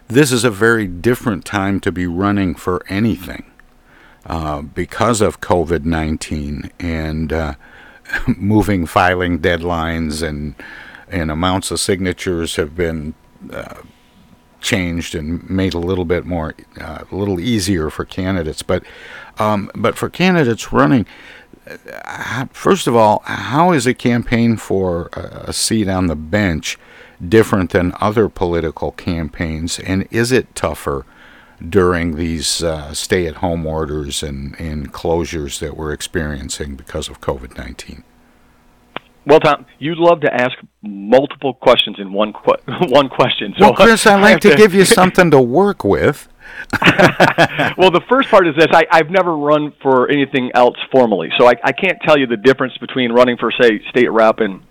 [0.08, 3.52] this is a very different time to be running for anything
[4.26, 7.54] uh, because of COVID 19 and uh,
[8.38, 10.56] moving filing deadlines and
[11.08, 13.14] and amounts of signatures have been
[14.62, 18.64] changed and made a little bit more, uh, a little easier for candidates.
[18.64, 18.84] But,
[19.38, 21.06] um, but for candidates running,
[21.68, 26.78] uh, first of all, how is a campaign for a, a seat on the bench
[27.26, 31.06] different than other political campaigns, and is it tougher?
[31.70, 37.22] during these uh, stay at home orders and, and closures that we're experiencing because of
[37.22, 38.04] COVID 19?
[39.26, 43.54] Well, Tom, you'd love to ask multiple questions in one qu- one question.
[43.58, 46.28] So well, Chris, I like to, to give you something to work with.
[47.78, 51.48] well, the first part is this: I, I've never run for anything else formally, so
[51.48, 54.62] I, I can't tell you the difference between running for, say, state rep and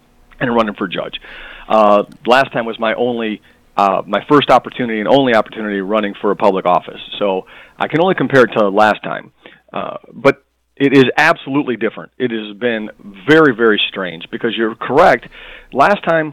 [0.40, 1.20] and running for judge.
[1.68, 3.40] Uh, last time was my only,
[3.76, 7.00] uh, my first opportunity and only opportunity running for a public office.
[7.18, 7.46] So
[7.78, 9.32] I can only compare it to last time.
[9.72, 10.44] Uh, but
[10.76, 12.12] it is absolutely different.
[12.18, 12.90] It has been
[13.28, 15.28] very, very strange because you're correct.
[15.72, 16.32] Last time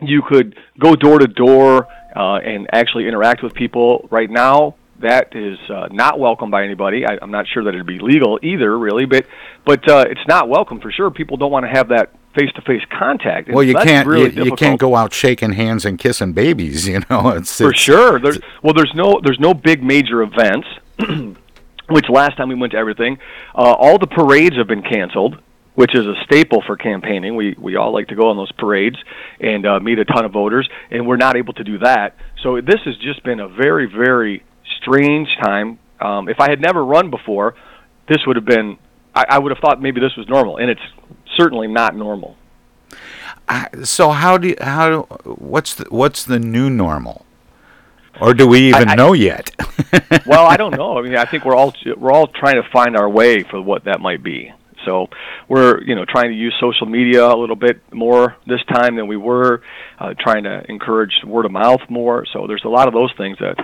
[0.00, 4.08] you could go door to door uh, and actually interact with people.
[4.10, 7.06] Right now, that is uh, not welcome by anybody.
[7.06, 9.26] I, I'm not sure that it'd be legal either, really, but
[9.64, 11.10] but uh, it's not welcome for sure.
[11.10, 13.48] People don't want to have that face-to-face contact.
[13.48, 16.88] well, you can't really you, you, can't go out shaking hands and kissing babies.
[16.90, 18.18] You know, it's, for sure.
[18.18, 20.66] There's, well, there's no there's no big major events.
[21.90, 23.18] which last time we went to everything,
[23.54, 25.40] uh, all the parades have been canceled,
[25.74, 27.36] which is a staple for campaigning.
[27.36, 28.96] We we all like to go on those parades
[29.40, 32.16] and uh, meet a ton of voters, and we're not able to do that.
[32.42, 34.42] So this has just been a very very
[34.80, 35.78] strange time.
[36.00, 37.54] Um, if I had never run before,
[38.08, 38.78] this would have been.
[39.14, 40.80] I, I would have thought maybe this was normal, and it's
[41.36, 42.36] certainly not normal.
[43.48, 47.26] Uh, so how do you, how what's the, what's the new normal?
[48.20, 49.50] Or do we even I, I, know yet?
[50.26, 50.98] well, I don't know.
[50.98, 53.84] I mean, I think we're all we're all trying to find our way for what
[53.84, 54.52] that might be.
[54.84, 55.08] So
[55.48, 59.06] we're you know trying to use social media a little bit more this time than
[59.06, 59.62] we were,
[59.98, 62.26] uh, trying to encourage word of mouth more.
[62.32, 63.56] So there's a lot of those things that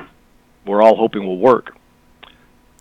[0.66, 1.76] we're all hoping will work.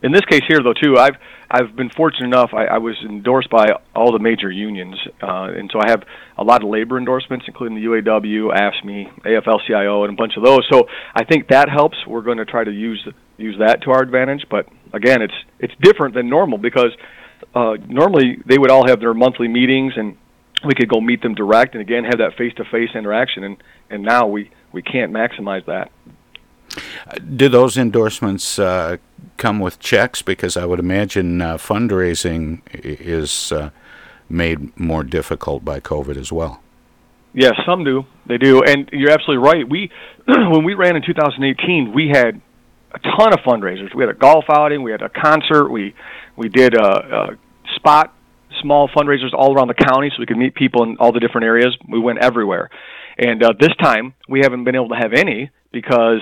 [0.04, 1.16] In this case here, though, too, I've
[1.56, 2.50] I've been fortunate enough.
[2.54, 6.04] I, I was endorsed by all the major unions, uh, and so I have
[6.38, 10.68] a lot of labor endorsements, including the UAW, AFSCME, AFL-CIO, and a bunch of those.
[10.70, 11.96] So I think that helps.
[12.06, 14.46] We're going to try to use use that to our advantage.
[14.50, 16.92] But again, it's it's different than normal because
[17.54, 20.18] uh, normally they would all have their monthly meetings, and
[20.66, 23.46] we could go meet them direct, and again have that face-to-face interaction.
[23.46, 25.90] And and now we we can't maximize that.
[27.36, 28.98] Do those endorsements uh,
[29.38, 30.22] come with checks?
[30.22, 33.70] Because I would imagine uh, fundraising is uh,
[34.30, 36.62] made more difficult by COVID as well.
[37.34, 38.06] Yes, some do.
[38.28, 39.70] They do, and you're absolutely right.
[39.70, 39.92] We,
[40.26, 42.42] when we ran in 2018, we had
[42.94, 43.94] a ton of fundraisers.
[43.94, 45.94] We had a golf outing, we had a concert, we
[46.38, 47.38] we did a, a
[47.76, 48.14] spot
[48.62, 51.46] small fundraisers all around the county so we could meet people in all the different
[51.46, 51.78] areas.
[51.90, 52.70] We went everywhere.
[53.18, 56.22] And uh, this time we haven't been able to have any because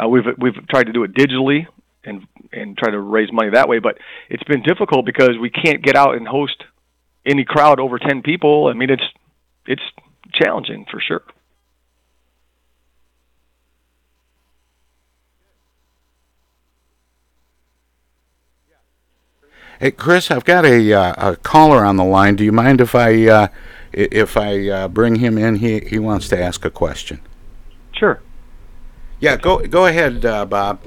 [0.00, 1.66] uh, we've we've tried to do it digitally
[2.04, 3.78] and and try to raise money that way.
[3.78, 6.64] But it's been difficult because we can't get out and host
[7.24, 8.68] any crowd over ten people.
[8.68, 9.02] I mean, it's
[9.66, 9.82] it's
[10.32, 11.22] challenging for sure.
[19.82, 22.36] Hey, Chris, I've got a, uh, a caller on the line.
[22.36, 23.48] Do you mind if I uh,
[23.92, 25.56] if I uh, bring him in?
[25.56, 27.20] He he wants to ask a question.
[27.90, 28.22] Sure.
[29.22, 30.84] Yeah, go go ahead, uh, Bob.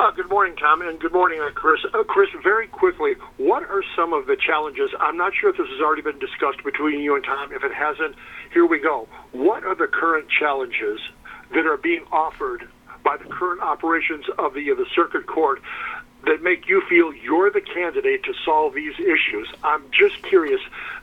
[0.00, 1.80] Uh, good morning, Tom, and good morning, uh, Chris.
[1.92, 4.88] Uh, Chris, very quickly, what are some of the challenges?
[4.98, 7.52] I'm not sure if this has already been discussed between you and Tom.
[7.52, 8.16] If it hasn't,
[8.50, 9.08] here we go.
[9.32, 10.98] What are the current challenges
[11.52, 12.66] that are being offered
[13.04, 15.60] by the current operations of the the circuit court
[16.26, 19.48] that make you feel you're the candidate to solve these issues?
[19.64, 20.60] I'm just curious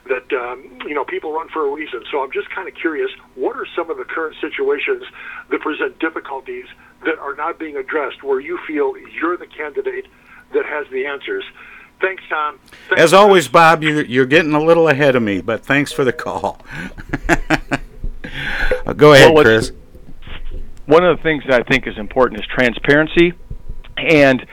[0.08, 3.10] that um, you know people run for a reason, so I'm just kind of curious.
[3.34, 5.04] What are some of the current situations
[5.50, 6.66] that present difficulties
[7.04, 10.06] that are not being addressed, where you feel you're the candidate
[10.52, 11.44] that has the answers?
[12.00, 12.58] Thanks, Tom.
[12.88, 16.04] Thanks, As always, Bob, you're you're getting a little ahead of me, but thanks for
[16.04, 16.60] the call.
[18.96, 19.72] Go ahead, Well, Chris.
[20.86, 23.32] one of the things that I think is important is transparency,
[23.96, 24.44] and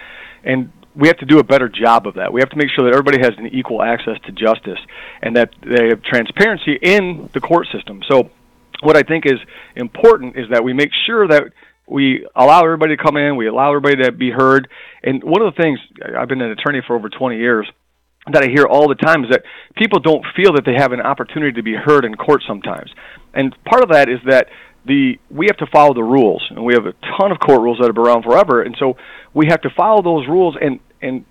[0.44, 2.34] and we have to do a better job of that.
[2.34, 4.80] We have to make sure that everybody has an equal access to justice,
[5.22, 8.02] and that they have transparency in the court system.
[8.10, 8.30] So,
[8.82, 9.40] what I think is
[9.76, 11.44] important is that we make sure that
[11.88, 14.70] we allow everybody to come in, we allow everybody to be heard.
[15.04, 15.80] And one of the things
[16.18, 17.70] I've been an attorney for over 20 years
[18.32, 19.44] that I hear all the time is that
[19.76, 22.92] people don't feel that they have an opportunity to be heard in court sometimes.
[23.34, 24.48] And part of that is that
[24.86, 27.78] the we have to follow the rules, and we have a ton of court rules
[27.80, 28.98] that have been around forever, and so
[29.34, 30.58] we have to follow those rules.
[30.60, 31.26] And and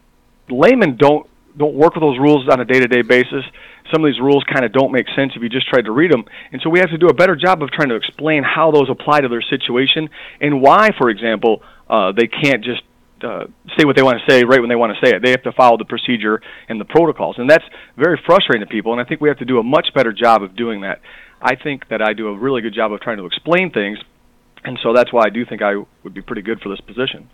[0.48, 1.26] laymen don't
[1.56, 3.44] don't work with those rules on a day-to-day basis.
[3.92, 6.12] Some of these rules kind of don't make sense if you just tried to read
[6.12, 8.70] them, and so we have to do a better job of trying to explain how
[8.70, 12.82] those apply to their situation and why, for example, uh, they can't just
[13.24, 13.46] uh,
[13.76, 15.22] say what they want to say right when they want to say it.
[15.22, 17.64] They have to follow the procedure and the protocols, and that's
[17.96, 18.92] very frustrating to people.
[18.92, 21.00] And I think we have to do a much better job of doing that.
[21.42, 23.98] I think that I do a really good job of trying to explain things,
[24.64, 27.28] and so that's why I do think I would be pretty good for this position.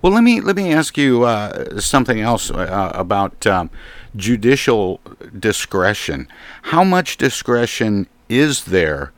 [0.00, 3.70] Well, let me let me ask you uh, something else uh, about um,
[4.14, 5.00] judicial
[5.36, 6.28] discretion.
[6.62, 9.12] How much discretion is there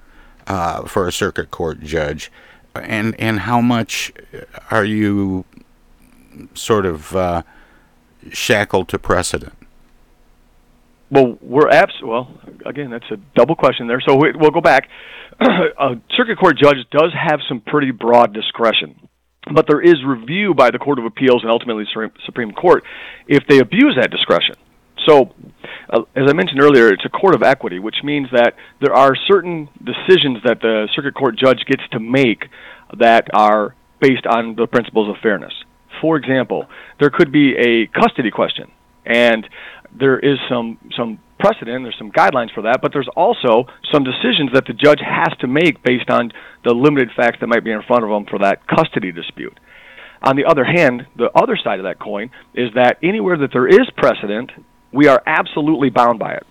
[0.46, 2.30] uh, for a circuit court judge,
[2.74, 4.12] and and how much
[4.70, 5.44] are you
[6.54, 7.42] sort of uh,
[8.30, 9.57] shackled to precedent?
[11.10, 11.94] Well, we're abs.
[12.02, 12.28] Well,
[12.66, 14.02] again, that's a double question there.
[14.06, 14.88] So we, we'll go back.
[15.40, 19.08] a circuit court judge does have some pretty broad discretion,
[19.54, 21.84] but there is review by the Court of Appeals and ultimately
[22.26, 22.84] Supreme Court
[23.26, 24.56] if they abuse that discretion.
[25.06, 25.32] So,
[25.90, 29.14] uh, as I mentioned earlier, it's a court of equity, which means that there are
[29.26, 32.44] certain decisions that the circuit court judge gets to make
[32.98, 35.52] that are based on the principles of fairness.
[36.00, 36.66] For example,
[37.00, 38.70] there could be a custody question,
[39.06, 39.48] and
[39.92, 44.52] there is some some precedent, there's some guidelines for that, but there's also some decisions
[44.52, 46.32] that the judge has to make based on
[46.64, 49.58] the limited facts that might be in front of them for that custody dispute.
[50.22, 53.68] On the other hand, the other side of that coin is that anywhere that there
[53.68, 54.50] is precedent,
[54.92, 56.46] we are absolutely bound by it.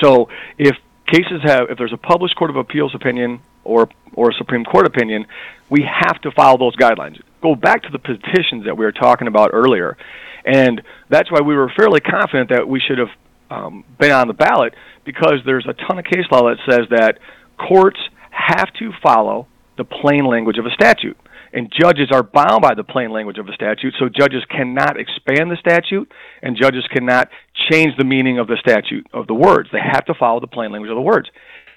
[0.00, 4.34] So if cases have, if there's a published Court of Appeals opinion or or a
[4.34, 5.26] Supreme Court opinion,
[5.68, 7.20] we have to follow those guidelines.
[7.44, 9.98] Go back to the petitions that we were talking about earlier,
[10.46, 10.80] and
[11.10, 13.10] that's why we were fairly confident that we should have
[13.50, 14.72] um, been on the ballot
[15.04, 17.18] because there's a ton of case law that says that
[17.58, 17.98] courts
[18.30, 21.18] have to follow the plain language of a statute.
[21.52, 25.50] And judges are bound by the plain language of a statute, so judges cannot expand
[25.50, 26.10] the statute,
[26.42, 27.28] and judges cannot
[27.70, 29.68] change the meaning of the statute of the words.
[29.70, 31.28] They have to follow the plain language of the words.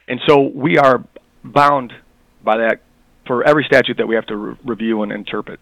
[0.07, 1.03] And so we are
[1.43, 1.91] bound
[2.41, 2.81] by that
[3.27, 5.59] for every statute that we have to re- review and interpret.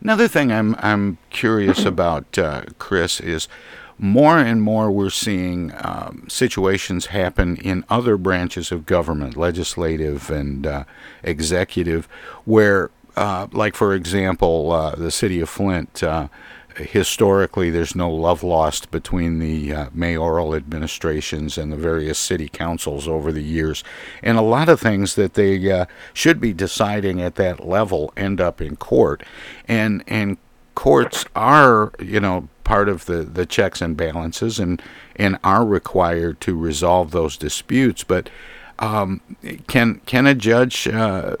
[0.00, 3.48] Another thing I'm I'm curious about, uh, Chris, is
[3.98, 10.66] more and more we're seeing um, situations happen in other branches of government, legislative and
[10.66, 10.84] uh,
[11.22, 12.06] executive,
[12.44, 16.02] where, uh, like for example, uh, the city of Flint.
[16.76, 23.06] Historically, there's no love lost between the uh, mayoral administrations and the various city councils
[23.06, 23.84] over the years,
[24.22, 28.40] and a lot of things that they uh, should be deciding at that level end
[28.40, 29.22] up in court,
[29.68, 30.38] and and
[30.74, 34.80] courts are you know part of the, the checks and balances and
[35.16, 38.04] and are required to resolve those disputes.
[38.04, 38.30] But
[38.78, 39.20] um,
[39.66, 41.36] can can a judge uh,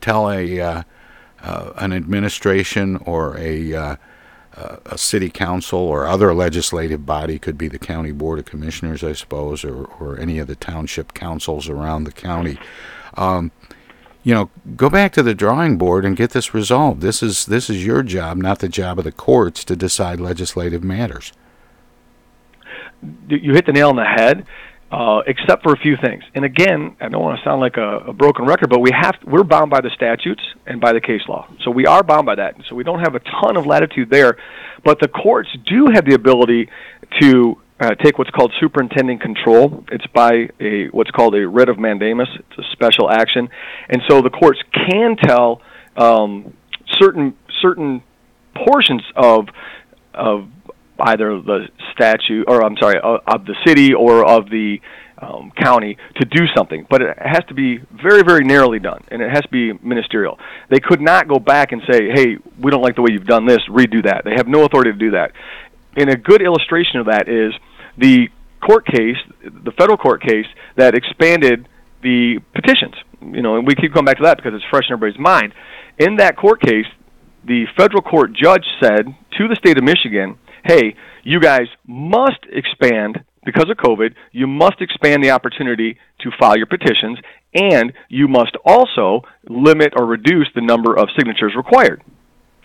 [0.00, 0.82] tell a uh,
[1.42, 3.96] uh, an administration or a uh,
[4.86, 9.12] a, city council or other legislative body, could be the county board of commissioners, I
[9.12, 12.58] suppose, or, or any of the township councils around the county.
[13.14, 13.52] Um,
[14.22, 17.00] you know, go back to the drawing board and get this resolved.
[17.00, 20.84] This is this is your job, not the job of the courts to decide legislative
[20.84, 21.32] matters.
[23.28, 24.44] You hit the nail on the head
[24.90, 26.24] uh, except for a few things.
[26.34, 29.16] And again, I don't want to sound like a, a broken record, but we have
[29.24, 31.46] we're bound by the statutes and by the case law.
[31.62, 32.56] So we are bound by that.
[32.68, 34.38] So we don't have a ton of latitude there,
[34.84, 36.70] but the courts do have the ability
[37.20, 39.84] to uh, take what's called superintending control.
[39.92, 42.28] It's by a what's called a writ of mandamus.
[42.34, 43.48] It's a special action,
[43.88, 45.60] and so the courts can tell
[45.96, 46.54] um,
[46.98, 48.02] certain certain
[48.54, 49.48] portions of
[50.14, 50.48] of
[51.00, 54.80] either the statute or I'm sorry of the city or of the
[55.20, 59.20] um, county to do something, but it has to be very, very narrowly done, and
[59.20, 60.38] it has to be ministerial.
[60.68, 63.46] They could not go back and say, "Hey, we don't like the way you've done
[63.46, 63.58] this.
[63.68, 65.32] Redo that." They have no authority to do that.
[65.96, 67.52] And a good illustration of that is
[67.96, 68.28] the
[68.60, 70.46] court case, the federal court case
[70.76, 71.68] that expanded
[72.02, 72.94] the petitions.
[73.20, 75.52] You know, and we keep going back to that because it's fresh in everybody's mind.
[75.98, 76.86] In that court case,
[77.44, 79.06] the federal court judge said
[79.38, 80.38] to the state of Michigan
[80.68, 80.94] hey,
[81.24, 86.66] you guys must expand because of COVID, you must expand the opportunity to file your
[86.66, 87.18] petitions,
[87.54, 92.02] and you must also limit or reduce the number of signatures required.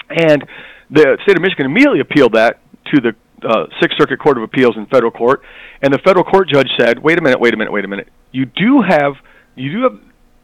[0.10, 0.44] And
[0.92, 2.60] the state of Michigan immediately appealed that
[2.94, 3.16] to the
[3.48, 5.42] uh, Sixth Circuit Court of Appeals in federal court,
[5.82, 8.10] and the federal court judge said, "Wait a minute, wait a minute, wait a minute.
[8.32, 9.14] You do have,
[9.56, 10.00] you do have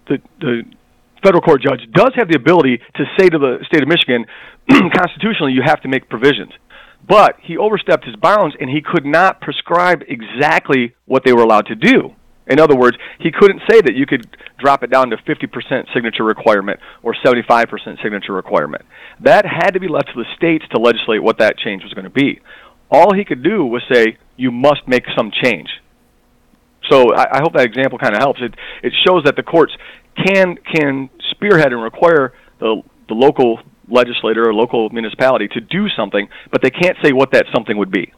[0.07, 0.63] the the
[1.21, 4.25] federal court judge does have the ability to say to the state of Michigan,
[4.95, 6.51] constitutionally, you have to make provisions."
[7.09, 11.65] But he overstepped his bounds and he could not prescribe exactly what they were allowed
[11.65, 12.15] to do.
[12.45, 16.23] In other words, he couldn't say that you could drop it down to 50% signature
[16.23, 17.67] requirement or 75%
[18.01, 18.83] signature requirement.
[19.21, 22.05] That had to be left to the states to legislate what that change was going
[22.05, 22.41] to be.
[22.91, 25.69] All he could do was say, you must make some change.
[26.89, 28.39] So I, I hope that example kind of helps.
[28.41, 28.53] It,
[28.83, 29.73] it shows that the courts
[30.15, 36.27] can, can spearhead and require the, the local legislator or local municipality to do something,
[36.51, 38.11] but they can't say what that something would be.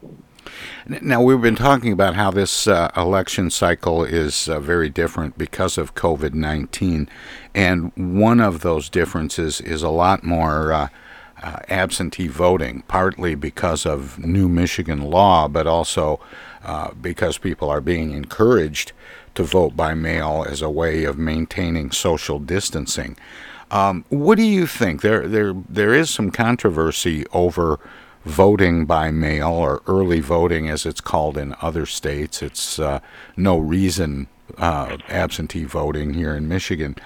[0.88, 5.78] Now, we've been talking about how this uh, election cycle is uh, very different because
[5.78, 7.08] of COVID 19.
[7.54, 10.88] And one of those differences is a lot more uh,
[11.42, 16.20] uh, absentee voting, partly because of new Michigan law, but also
[16.64, 18.92] uh, because people are being encouraged
[19.36, 23.16] to vote by mail as a way of maintaining social distancing.
[23.72, 25.02] Um, what do you think?
[25.02, 27.80] There, there, there is some controversy over
[28.26, 32.42] voting by mail or early voting, as it's called in other states.
[32.44, 33.00] It's uh,
[33.36, 36.98] no reason uh, absentee voting here in Michigan.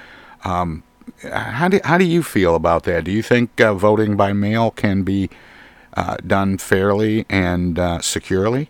[0.44, 0.84] Um,
[1.22, 3.04] how do how do you feel about that?
[3.04, 5.30] Do you think uh, voting by mail can be
[5.94, 8.70] uh, done fairly and uh, securely?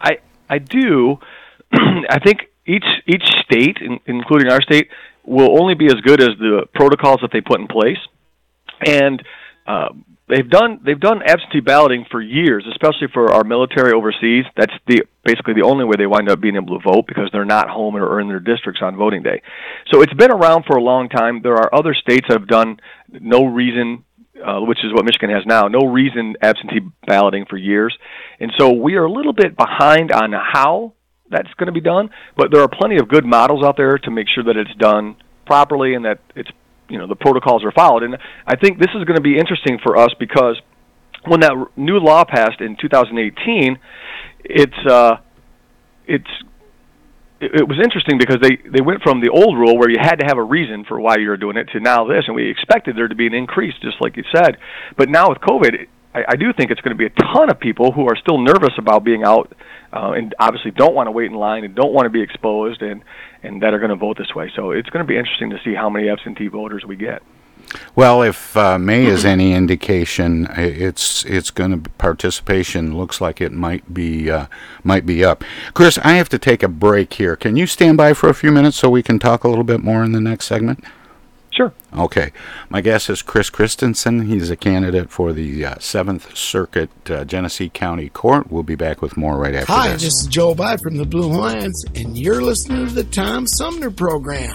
[0.00, 0.18] I
[0.48, 1.18] I do.
[1.72, 4.88] I think each each state, including our state,
[5.24, 7.98] will only be as good as the protocols that they put in place.
[8.84, 9.22] And
[9.66, 9.90] uh,
[10.28, 14.44] they've done they've done absentee balloting for years, especially for our military overseas.
[14.56, 17.44] That's the basically the only way they wind up being able to vote because they're
[17.44, 19.42] not home or in their districts on voting day.
[19.92, 21.42] So it's been around for a long time.
[21.42, 24.04] There are other states that have done no reason.
[24.40, 25.68] Uh, which is what Michigan has now.
[25.68, 27.94] No reason absentee balloting for years,
[28.38, 30.94] and so we are a little bit behind on how
[31.30, 32.10] that's going to be done.
[32.36, 35.16] But there are plenty of good models out there to make sure that it's done
[35.46, 36.50] properly and that it's
[36.88, 38.02] you know the protocols are followed.
[38.02, 38.16] And
[38.46, 40.60] I think this is going to be interesting for us because
[41.26, 43.78] when that new law passed in 2018,
[44.44, 45.16] it's uh,
[46.06, 46.30] it's
[47.40, 50.26] it, was interesting because they they went from the old rule where you had to
[50.26, 52.96] have a reason for why you were doing it to now this, and we expected
[52.96, 54.56] there to be an increase, just like you said.
[54.96, 57.58] But now with COVID, I, I do think it's going to be a ton of
[57.58, 59.52] people who are still nervous about being out
[59.92, 62.82] uh, and obviously don't want to wait in line and don't want to be exposed
[62.82, 63.02] and
[63.42, 64.52] and that are going to vote this way.
[64.54, 67.22] So it's going to be interesting to see how many absentee voters we get.
[67.94, 73.52] Well, if uh, May is any indication, it's it's going to participation looks like it
[73.52, 74.46] might be uh,
[74.82, 75.44] might be up.
[75.72, 77.36] Chris, I have to take a break here.
[77.36, 79.82] Can you stand by for a few minutes so we can talk a little bit
[79.82, 80.84] more in the next segment?
[81.52, 81.72] Sure.
[81.96, 82.30] Okay.
[82.68, 84.26] My guest is Chris Christenson.
[84.26, 88.50] He's a candidate for the uh, Seventh Circuit uh, Genesee County Court.
[88.50, 90.02] We'll be back with more right after Hi, this.
[90.02, 93.90] this is Joe By from the Blue Lions, and you're listening to the Tom Sumner
[93.90, 94.54] Program.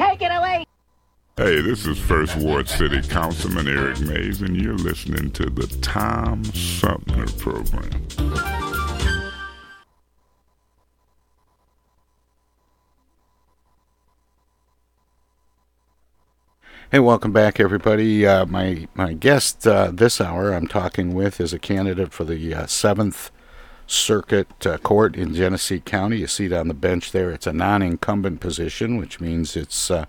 [0.00, 0.64] Take it away.
[1.36, 6.42] Hey, this is First Ward City Councilman Eric Mays, and you're listening to the Tom
[6.44, 7.90] Sumner Program.
[16.90, 18.26] Hey, welcome back, everybody.
[18.26, 22.54] Uh, my my guest uh, this hour I'm talking with is a candidate for the
[22.54, 23.30] uh, Seventh
[23.90, 26.18] Circuit uh, Court in Genesee County.
[26.18, 27.30] You see it on the bench there.
[27.32, 30.04] It's a non-incumbent position, which means it's uh,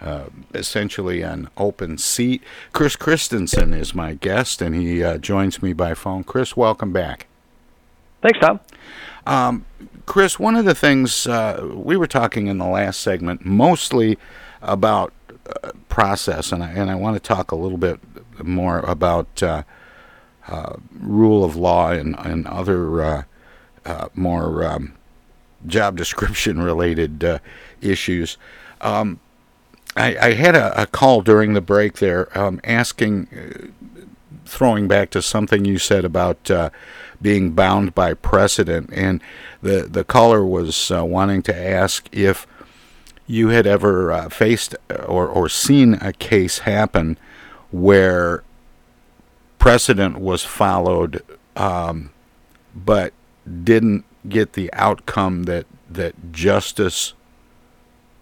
[0.00, 2.42] uh, essentially an open seat.
[2.72, 6.22] Chris Christenson is my guest, and he joins me by phone.
[6.22, 7.26] Chris, welcome back.
[8.20, 8.60] Thanks, Tom.
[9.26, 9.64] Um,
[10.04, 14.18] Chris, one of the things we were talking in the last segment mostly
[14.60, 15.14] about
[15.46, 18.00] uh, process, and I, and I want to talk a little bit
[18.42, 19.42] more about
[20.48, 23.22] uh, rule of law and, and other uh,
[23.84, 24.94] uh, more um,
[25.66, 27.38] job description related uh,
[27.80, 28.36] issues.
[28.80, 29.20] Um,
[29.96, 33.72] I, I had a, a, call during the break there um, asking,
[34.44, 36.50] throwing back to something you said about
[37.24, 39.20] being bound by precedent, and
[39.62, 42.46] the the caller was uh, wanting to ask if
[43.26, 44.76] you had ever uh, faced
[45.06, 47.18] or or seen a case happen
[47.70, 48.44] where
[49.64, 51.22] precedent was followed,
[51.56, 52.10] um,
[52.74, 53.14] but
[53.62, 57.14] didn't get the outcome that that justice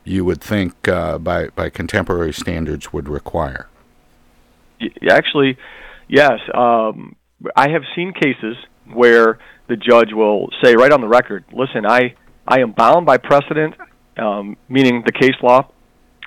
[0.04, 3.68] you would think uh, by by contemporary standards would require.
[5.10, 5.58] Actually,
[6.06, 6.38] yes.
[6.54, 7.16] Um,
[7.56, 8.56] I have seen cases
[8.92, 12.14] where the judge will say right on the record, "Listen, I
[12.46, 13.74] I am bound by precedent,
[14.16, 15.72] um, meaning the case law,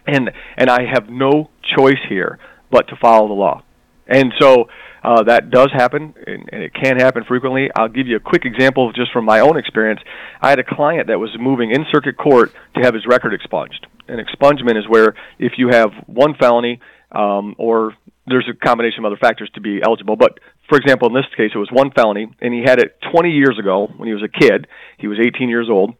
[0.06, 2.38] and and I have no choice here
[2.70, 3.64] but to follow the law."
[4.08, 4.68] And so
[5.06, 7.70] uh, that does happen, and, and it can happen frequently.
[7.76, 10.00] I'll give you a quick example just from my own experience.
[10.42, 13.86] I had a client that was moving in circuit court to have his record expunged.
[14.08, 16.80] An expungement is where if you have one felony,
[17.12, 17.94] um, or
[18.26, 20.16] there's a combination of other factors to be eligible.
[20.16, 23.30] But for example, in this case, it was one felony, and he had it 20
[23.30, 24.66] years ago when he was a kid.
[24.98, 25.94] He was 18 years old,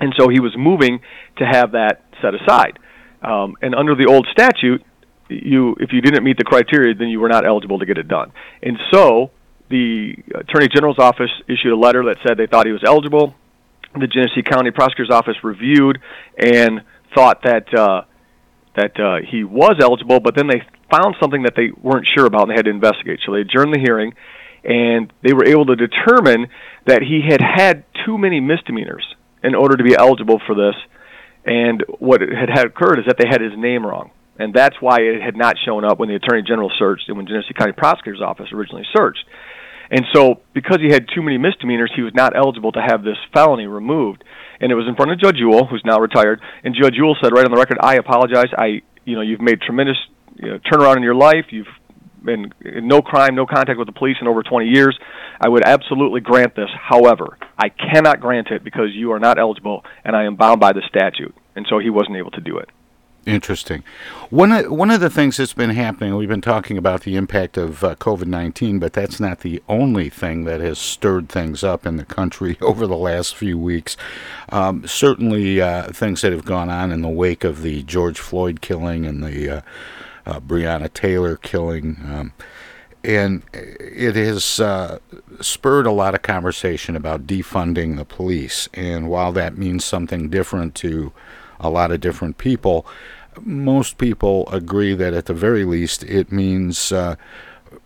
[0.00, 1.00] and so he was moving
[1.38, 2.78] to have that set aside.
[3.22, 4.82] Um, and under the old statute,
[5.28, 8.08] you if you didn't meet the criteria, then you were not eligible to get it
[8.08, 8.32] done.
[8.62, 9.30] And so
[9.70, 13.34] the Attorney General's office issued a letter that said they thought he was eligible.
[13.94, 16.00] The Genesee County Prosecutor's Office reviewed
[16.36, 16.82] and
[17.14, 18.02] thought that uh,
[18.76, 22.42] that uh, he was eligible, but then they found something that they weren't sure about
[22.42, 23.20] and they had to investigate.
[23.24, 24.14] So they adjourned the hearing,
[24.64, 26.48] and they were able to determine
[26.86, 29.06] that he had had too many misdemeanors
[29.42, 30.74] in order to be eligible for this.
[31.46, 35.00] And what had, had occurred is that they had his name wrong and that's why
[35.00, 38.22] it had not shown up when the Attorney General searched and when Genesee County Prosecutor's
[38.22, 39.24] Office originally searched.
[39.90, 43.18] And so, because he had too many misdemeanors, he was not eligible to have this
[43.32, 44.24] felony removed.
[44.60, 46.40] And it was in front of Judge Yuille, who's now retired.
[46.64, 48.50] And Judge Yuille said right on the record, "I apologize.
[48.56, 49.98] I, you know, you've made tremendous
[50.36, 51.46] you know, turnaround in your life.
[51.50, 51.68] You've
[52.24, 54.98] been no crime, no contact with the police in over 20 years.
[55.40, 56.70] I would absolutely grant this.
[56.80, 60.72] However, I cannot grant it because you are not eligible, and I am bound by
[60.72, 62.68] the statute." And so he wasn't able to do it.
[63.26, 63.82] Interesting.
[64.28, 67.56] One of, one of the things that's been happening, we've been talking about the impact
[67.56, 71.86] of uh, COVID 19, but that's not the only thing that has stirred things up
[71.86, 73.96] in the country over the last few weeks.
[74.50, 78.60] Um, certainly, uh, things that have gone on in the wake of the George Floyd
[78.60, 79.60] killing and the uh,
[80.26, 81.96] uh Breonna Taylor killing.
[82.04, 82.32] Um,
[83.04, 84.98] and it has uh,
[85.40, 88.68] spurred a lot of conversation about defunding the police.
[88.72, 91.12] And while that means something different to
[91.60, 92.86] a lot of different people,
[93.42, 97.16] most people agree that at the very least it means uh,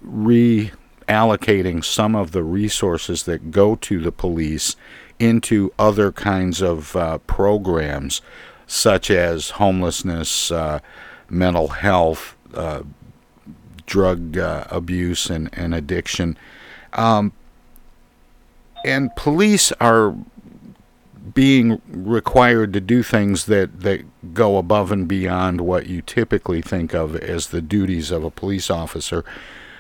[0.05, 4.77] reallocating some of the resources that go to the police
[5.19, 8.21] into other kinds of uh, programs,
[8.67, 10.79] such as homelessness, uh,
[11.29, 12.83] mental health, uh,
[13.87, 16.37] drug uh, abuse, and, and addiction.
[16.93, 17.33] Um,
[18.85, 20.15] and police are
[21.35, 26.95] being required to do things that, that go above and beyond what you typically think
[26.95, 29.25] of as the duties of a police officer.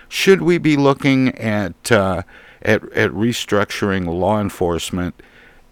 [0.08, 2.22] Should we be looking at uh,
[2.62, 5.22] at, at restructuring law enforcement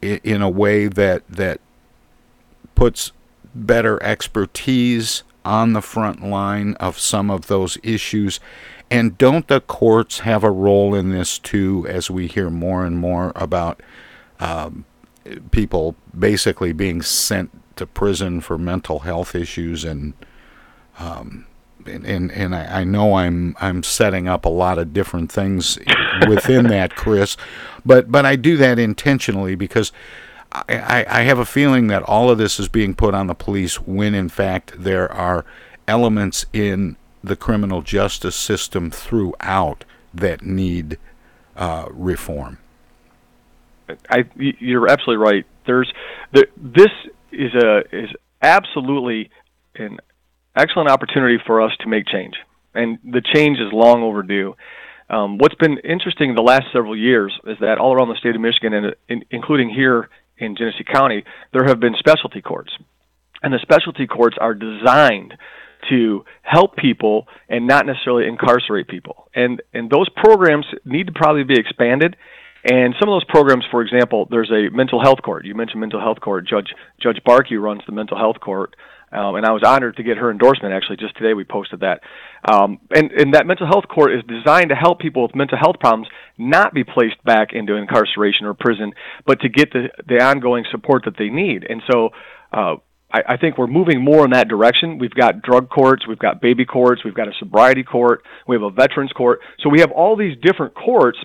[0.03, 1.61] in, a way that that
[2.75, 3.13] puts
[3.55, 8.41] better expertise on the front line of some of those issues?
[8.91, 12.99] And don't the courts have a role in this too, as we hear more and
[12.99, 13.83] more about
[14.39, 14.85] um,
[15.51, 20.15] people basically being sent to prison for mental health issues and
[20.99, 21.47] um,
[21.87, 25.79] and and, and I, I, know I'm I'm setting up a lot of different things
[26.29, 27.37] within that, Chris,
[27.85, 29.93] but but I do that intentionally because
[30.53, 33.81] I, I have a feeling that all of this is being put on the police
[33.81, 35.45] when in fact there are
[35.87, 40.99] elements in the criminal justice system throughout that need
[41.57, 42.59] uh, reform.
[44.11, 45.47] I you're absolutely right.
[45.67, 45.93] There's
[46.33, 46.91] the, this
[47.33, 48.11] is a is
[48.43, 49.31] absolutely
[49.75, 49.99] an
[50.57, 52.35] excellent opportunity for us to make change,
[52.75, 54.57] and the change is long overdue.
[55.09, 58.41] Um, what's been interesting the last several years is that all around the state of
[58.41, 60.09] Michigan, and in, including here
[60.39, 62.73] in Genesee County, there have been specialty courts,
[63.43, 65.35] and the specialty courts are designed
[65.91, 69.29] to help people and not necessarily incarcerate people.
[69.35, 72.17] And and those programs need to probably be expanded
[72.69, 75.45] and some of those programs, for example, there's a mental health court.
[75.45, 76.47] You mentioned mental health court.
[76.49, 78.75] Judge Judge Barkey runs the mental health court,
[79.13, 80.75] um, and I was honored to get her endorsement.
[80.75, 82.01] Actually, just today we posted that.
[82.51, 85.77] Um, and and that mental health court is designed to help people with mental health
[85.79, 86.09] problems
[86.39, 88.93] not be placed back into incarceration or prison,
[89.27, 91.65] but to get the the ongoing support that they need.
[91.69, 92.11] And so.
[92.53, 92.77] Uh,
[93.09, 94.99] I, I think we're moving more in that direction.
[94.99, 98.63] We've got drug courts, we've got baby courts, we've got a sobriety court, we have
[98.65, 99.41] a veterans court.
[99.61, 101.19] So we have all these different courts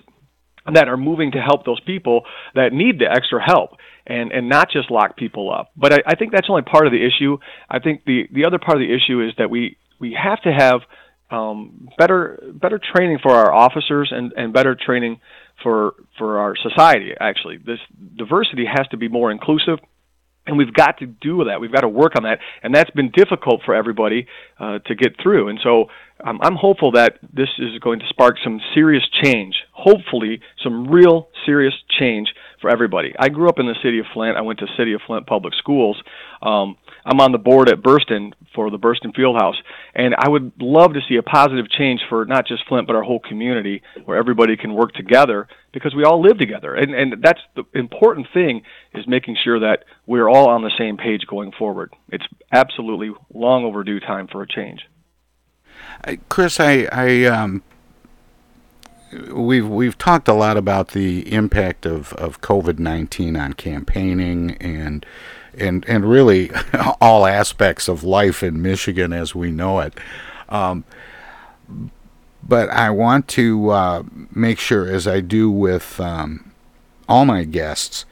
[0.72, 3.70] that are moving to help those people that need the extra help
[4.06, 5.70] and and not just lock people up.
[5.76, 7.38] But I, I think that's only part of the issue.
[7.68, 10.52] I think the the other part of the issue is that we we have to
[10.52, 10.80] have
[11.30, 15.20] um, better better training for our officers and and better training
[15.62, 17.12] for for our society.
[17.18, 17.78] Actually, this
[18.16, 19.78] diversity has to be more inclusive
[20.46, 21.60] and we've got to do that.
[21.60, 24.26] We've got to work on that, and that's been difficult for everybody
[24.58, 25.48] uh, to get through.
[25.48, 25.86] And so,
[26.24, 29.56] um, I'm hopeful that this is going to spark some serious change.
[29.72, 32.28] Hopefully, some real serious change
[32.60, 33.12] for everybody.
[33.18, 34.36] I grew up in the city of Flint.
[34.36, 36.00] I went to City of Flint Public Schools.
[36.42, 39.56] Um, I'm on the board at Berston for the Berston Fieldhouse,
[39.94, 43.02] and I would love to see a positive change for not just Flint but our
[43.02, 46.74] whole community, where everybody can work together because we all live together.
[46.74, 48.62] And and that's the important thing
[48.94, 51.92] is making sure that we're all on the same page going forward.
[52.08, 54.80] It's absolutely long overdue time for a change.
[56.28, 57.62] Chris, I, I um,
[59.32, 65.04] we've we've talked a lot about the impact of, of COVID nineteen on campaigning and
[65.58, 66.50] and and really
[67.00, 69.94] all aspects of life in Michigan as we know it.
[70.48, 70.84] Um,
[72.42, 74.02] but I want to uh,
[74.34, 76.52] make sure, as I do with um,
[77.08, 78.04] all my guests,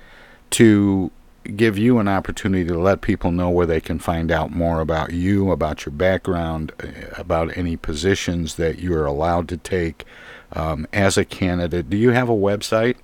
[0.51, 1.11] to
[1.57, 5.13] give you an opportunity to let people know where they can find out more about
[5.13, 6.87] you, about your background, uh,
[7.17, 10.05] about any positions that you're allowed to take
[10.53, 11.91] um, as a candidate.
[11.91, 12.97] Do you have a website?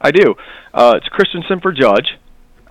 [0.00, 0.34] I do.
[0.74, 2.18] Uh, it's Christenson for Judge.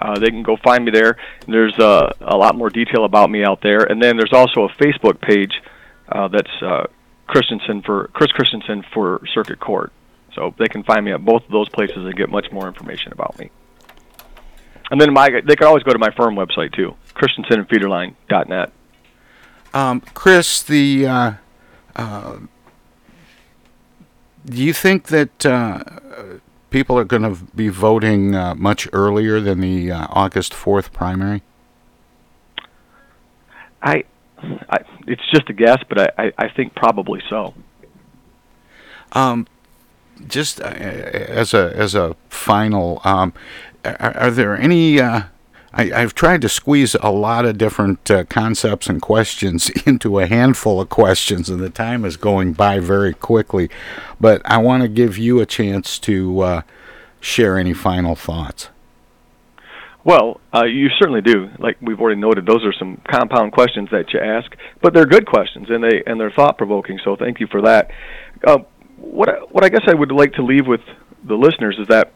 [0.04, 1.16] Uh, they can go find me there.
[1.48, 4.70] There's uh, a lot more detail about me out there, and then there's also a
[4.70, 5.54] Facebook page
[6.10, 6.88] uh, that's uh,
[7.26, 9.94] Christenson for Chris Christenson for Circuit Court.
[10.36, 13.14] So they can find me at both of those places and get much more information
[13.14, 13.50] about me.
[14.92, 18.74] And then my they can always go to my firm website too, christensenandfederline.net.
[19.74, 21.34] Um, Chris, the uh,
[21.96, 22.40] uh,
[24.46, 25.82] do you think that uh,
[26.74, 31.44] people are going to be voting uh, much earlier than the uh, August fourth primary?
[33.82, 34.04] I,
[34.70, 37.54] I, it's just a guess, but I, I, I think probably so.
[39.14, 39.48] Um,
[40.28, 43.34] just uh, as a as a final, um,
[43.86, 45.00] are, are, there any?
[45.00, 45.24] Uh,
[45.76, 50.28] I, have tried to squeeze a lot of different uh, concepts and questions into a
[50.28, 53.70] handful of questions, and the time is going by very quickly.
[54.22, 56.62] But I want to give you a chance to uh,
[57.20, 58.70] share any final thoughts.
[60.04, 61.50] Well, uh, you certainly do.
[61.58, 65.26] Like we've already noted, those are some compound questions that you ask, but they're good
[65.26, 67.00] questions and they and they're thought provoking.
[67.04, 67.90] So thank you for that.
[68.46, 68.60] Uh,
[68.98, 70.82] what what I guess I would like to leave with
[71.24, 72.12] the listeners is that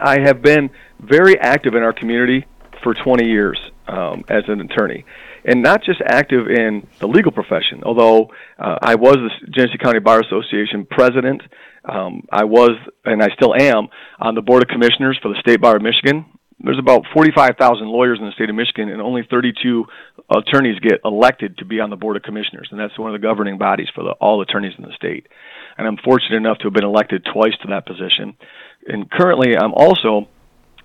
[0.00, 2.46] I have been very active in our community
[2.82, 5.04] for 20 years um, as an attorney,
[5.44, 7.82] and not just active in the legal profession.
[7.84, 11.42] Although uh, I was the Genesee County Bar Association president,
[11.84, 12.72] um, I was
[13.04, 16.26] and I still am on the board of commissioners for the State Bar of Michigan.
[16.62, 19.86] There's about 45,000 lawyers in the state of Michigan, and only 32
[20.28, 23.26] attorneys get elected to be on the board of commissioners, and that's one of the
[23.26, 25.26] governing bodies for the, all attorneys in the state.
[25.78, 28.36] And I'm fortunate enough to have been elected twice to that position.
[28.86, 30.28] And currently, I'm also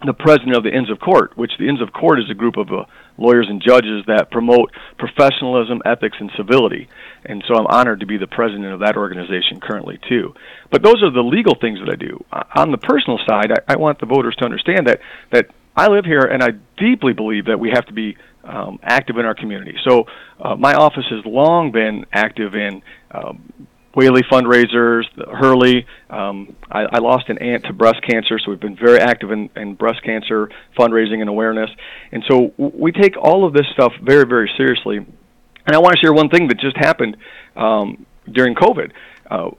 [0.05, 2.57] the president of the Inns of Court, which the Inns of Court is a group
[2.57, 2.85] of uh,
[3.17, 6.89] lawyers and judges that promote professionalism, ethics, and civility.
[7.25, 10.33] And so I'm honored to be the president of that organization currently, too.
[10.71, 12.23] But those are the legal things that I do.
[12.31, 14.99] Uh, on the personal side, I, I want the voters to understand that,
[15.31, 19.17] that I live here and I deeply believe that we have to be um, active
[19.17, 19.75] in our community.
[19.87, 20.05] So
[20.39, 22.81] uh, my office has long been active in
[23.11, 23.51] um,
[23.95, 25.03] Whaley fundraisers,
[25.39, 25.85] Hurley.
[26.09, 29.49] Um, I, I lost an aunt to breast cancer, so we've been very active in,
[29.55, 31.69] in breast cancer fundraising and awareness.
[32.11, 34.97] And so we take all of this stuff very, very seriously.
[34.97, 37.17] And I want to share one thing that just happened
[37.55, 38.91] um, during COVID.
[39.29, 39.51] Uh,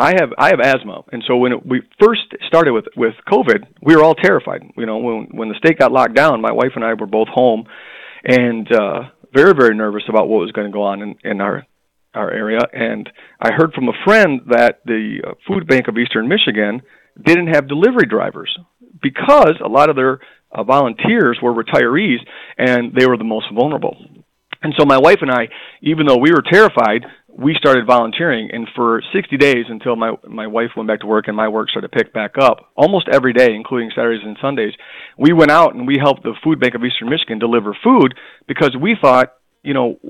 [0.00, 3.66] I have I have asthma, and so when it, we first started with with COVID,
[3.82, 4.62] we were all terrified.
[4.76, 7.26] You know, when when the state got locked down, my wife and I were both
[7.26, 7.64] home,
[8.24, 11.66] and uh, very very nervous about what was going to go on in, in our
[12.14, 13.08] our area, and
[13.40, 16.82] I heard from a friend that the uh, Food Bank of Eastern Michigan
[17.22, 18.56] didn't have delivery drivers
[19.02, 20.20] because a lot of their
[20.52, 22.18] uh, volunteers were retirees
[22.56, 23.96] and they were the most vulnerable.
[24.62, 25.48] And so my wife and I,
[25.82, 27.04] even though we were terrified,
[27.38, 31.28] we started volunteering and for 60 days until my my wife went back to work
[31.28, 34.72] and my work started to pick back up almost every day including Saturdays and Sundays
[35.16, 38.16] we went out and we helped the food bank of Eastern Michigan deliver food
[38.48, 40.00] because we thought you know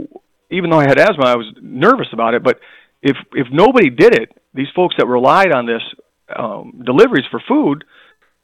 [0.50, 2.42] even though I had asthma, I was nervous about it.
[2.42, 2.60] But
[3.02, 5.82] if if nobody did it, these folks that relied on this
[6.34, 7.84] um, deliveries for food,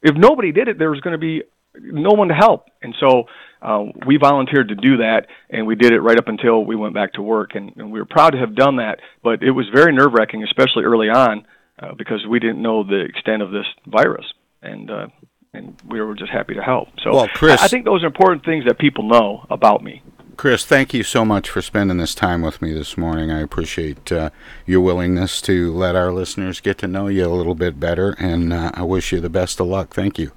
[0.03, 1.43] if nobody did it, there was going to be
[1.77, 2.67] no one to help.
[2.83, 3.25] And so
[3.61, 6.95] uh, we volunteered to do that, and we did it right up until we went
[6.95, 9.01] back to work, and, and we were proud to have done that.
[9.23, 11.47] But it was very nerve wracking, especially early on,
[11.79, 14.27] uh, because we didn't know the extent of this virus,
[14.63, 15.07] and uh,
[15.53, 16.89] and we were just happy to help.
[17.03, 20.03] So Well, Chris- I, I think those are important things that people know about me.
[20.37, 23.31] Chris, thank you so much for spending this time with me this morning.
[23.31, 24.31] I appreciate uh,
[24.67, 28.53] your willingness to let our listeners get to know you a little bit better, and
[28.53, 29.95] uh, I wish you the best of luck.
[29.95, 30.33] Thank you.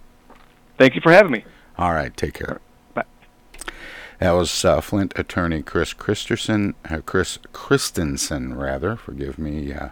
[0.77, 1.45] Thank you for having me.
[1.77, 2.59] All right, take care.
[2.93, 3.05] Bye.
[4.19, 8.95] That was uh, Flint attorney Chris Christensen, uh, Chris Christensen, rather.
[8.95, 9.89] Forgive me uh,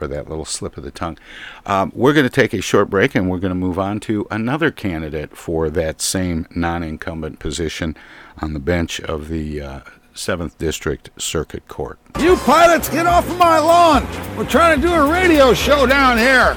[0.00, 1.18] for that little slip of the tongue.
[1.66, 4.26] Um, we're going to take a short break, and we're going to move on to
[4.30, 7.94] another candidate for that same non-incumbent position
[8.38, 9.80] on the bench of the uh,
[10.14, 11.98] Seventh District Circuit Court.
[12.18, 14.06] You pilots, get off of my lawn!
[14.38, 16.56] We're trying to do a radio show down here.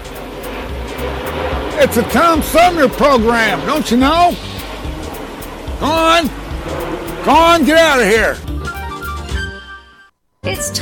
[1.84, 4.34] It's a Tom Sumner program, don't you know?
[5.82, 6.28] Go on!
[7.26, 8.38] Go on, get out of here!
[10.44, 10.72] It's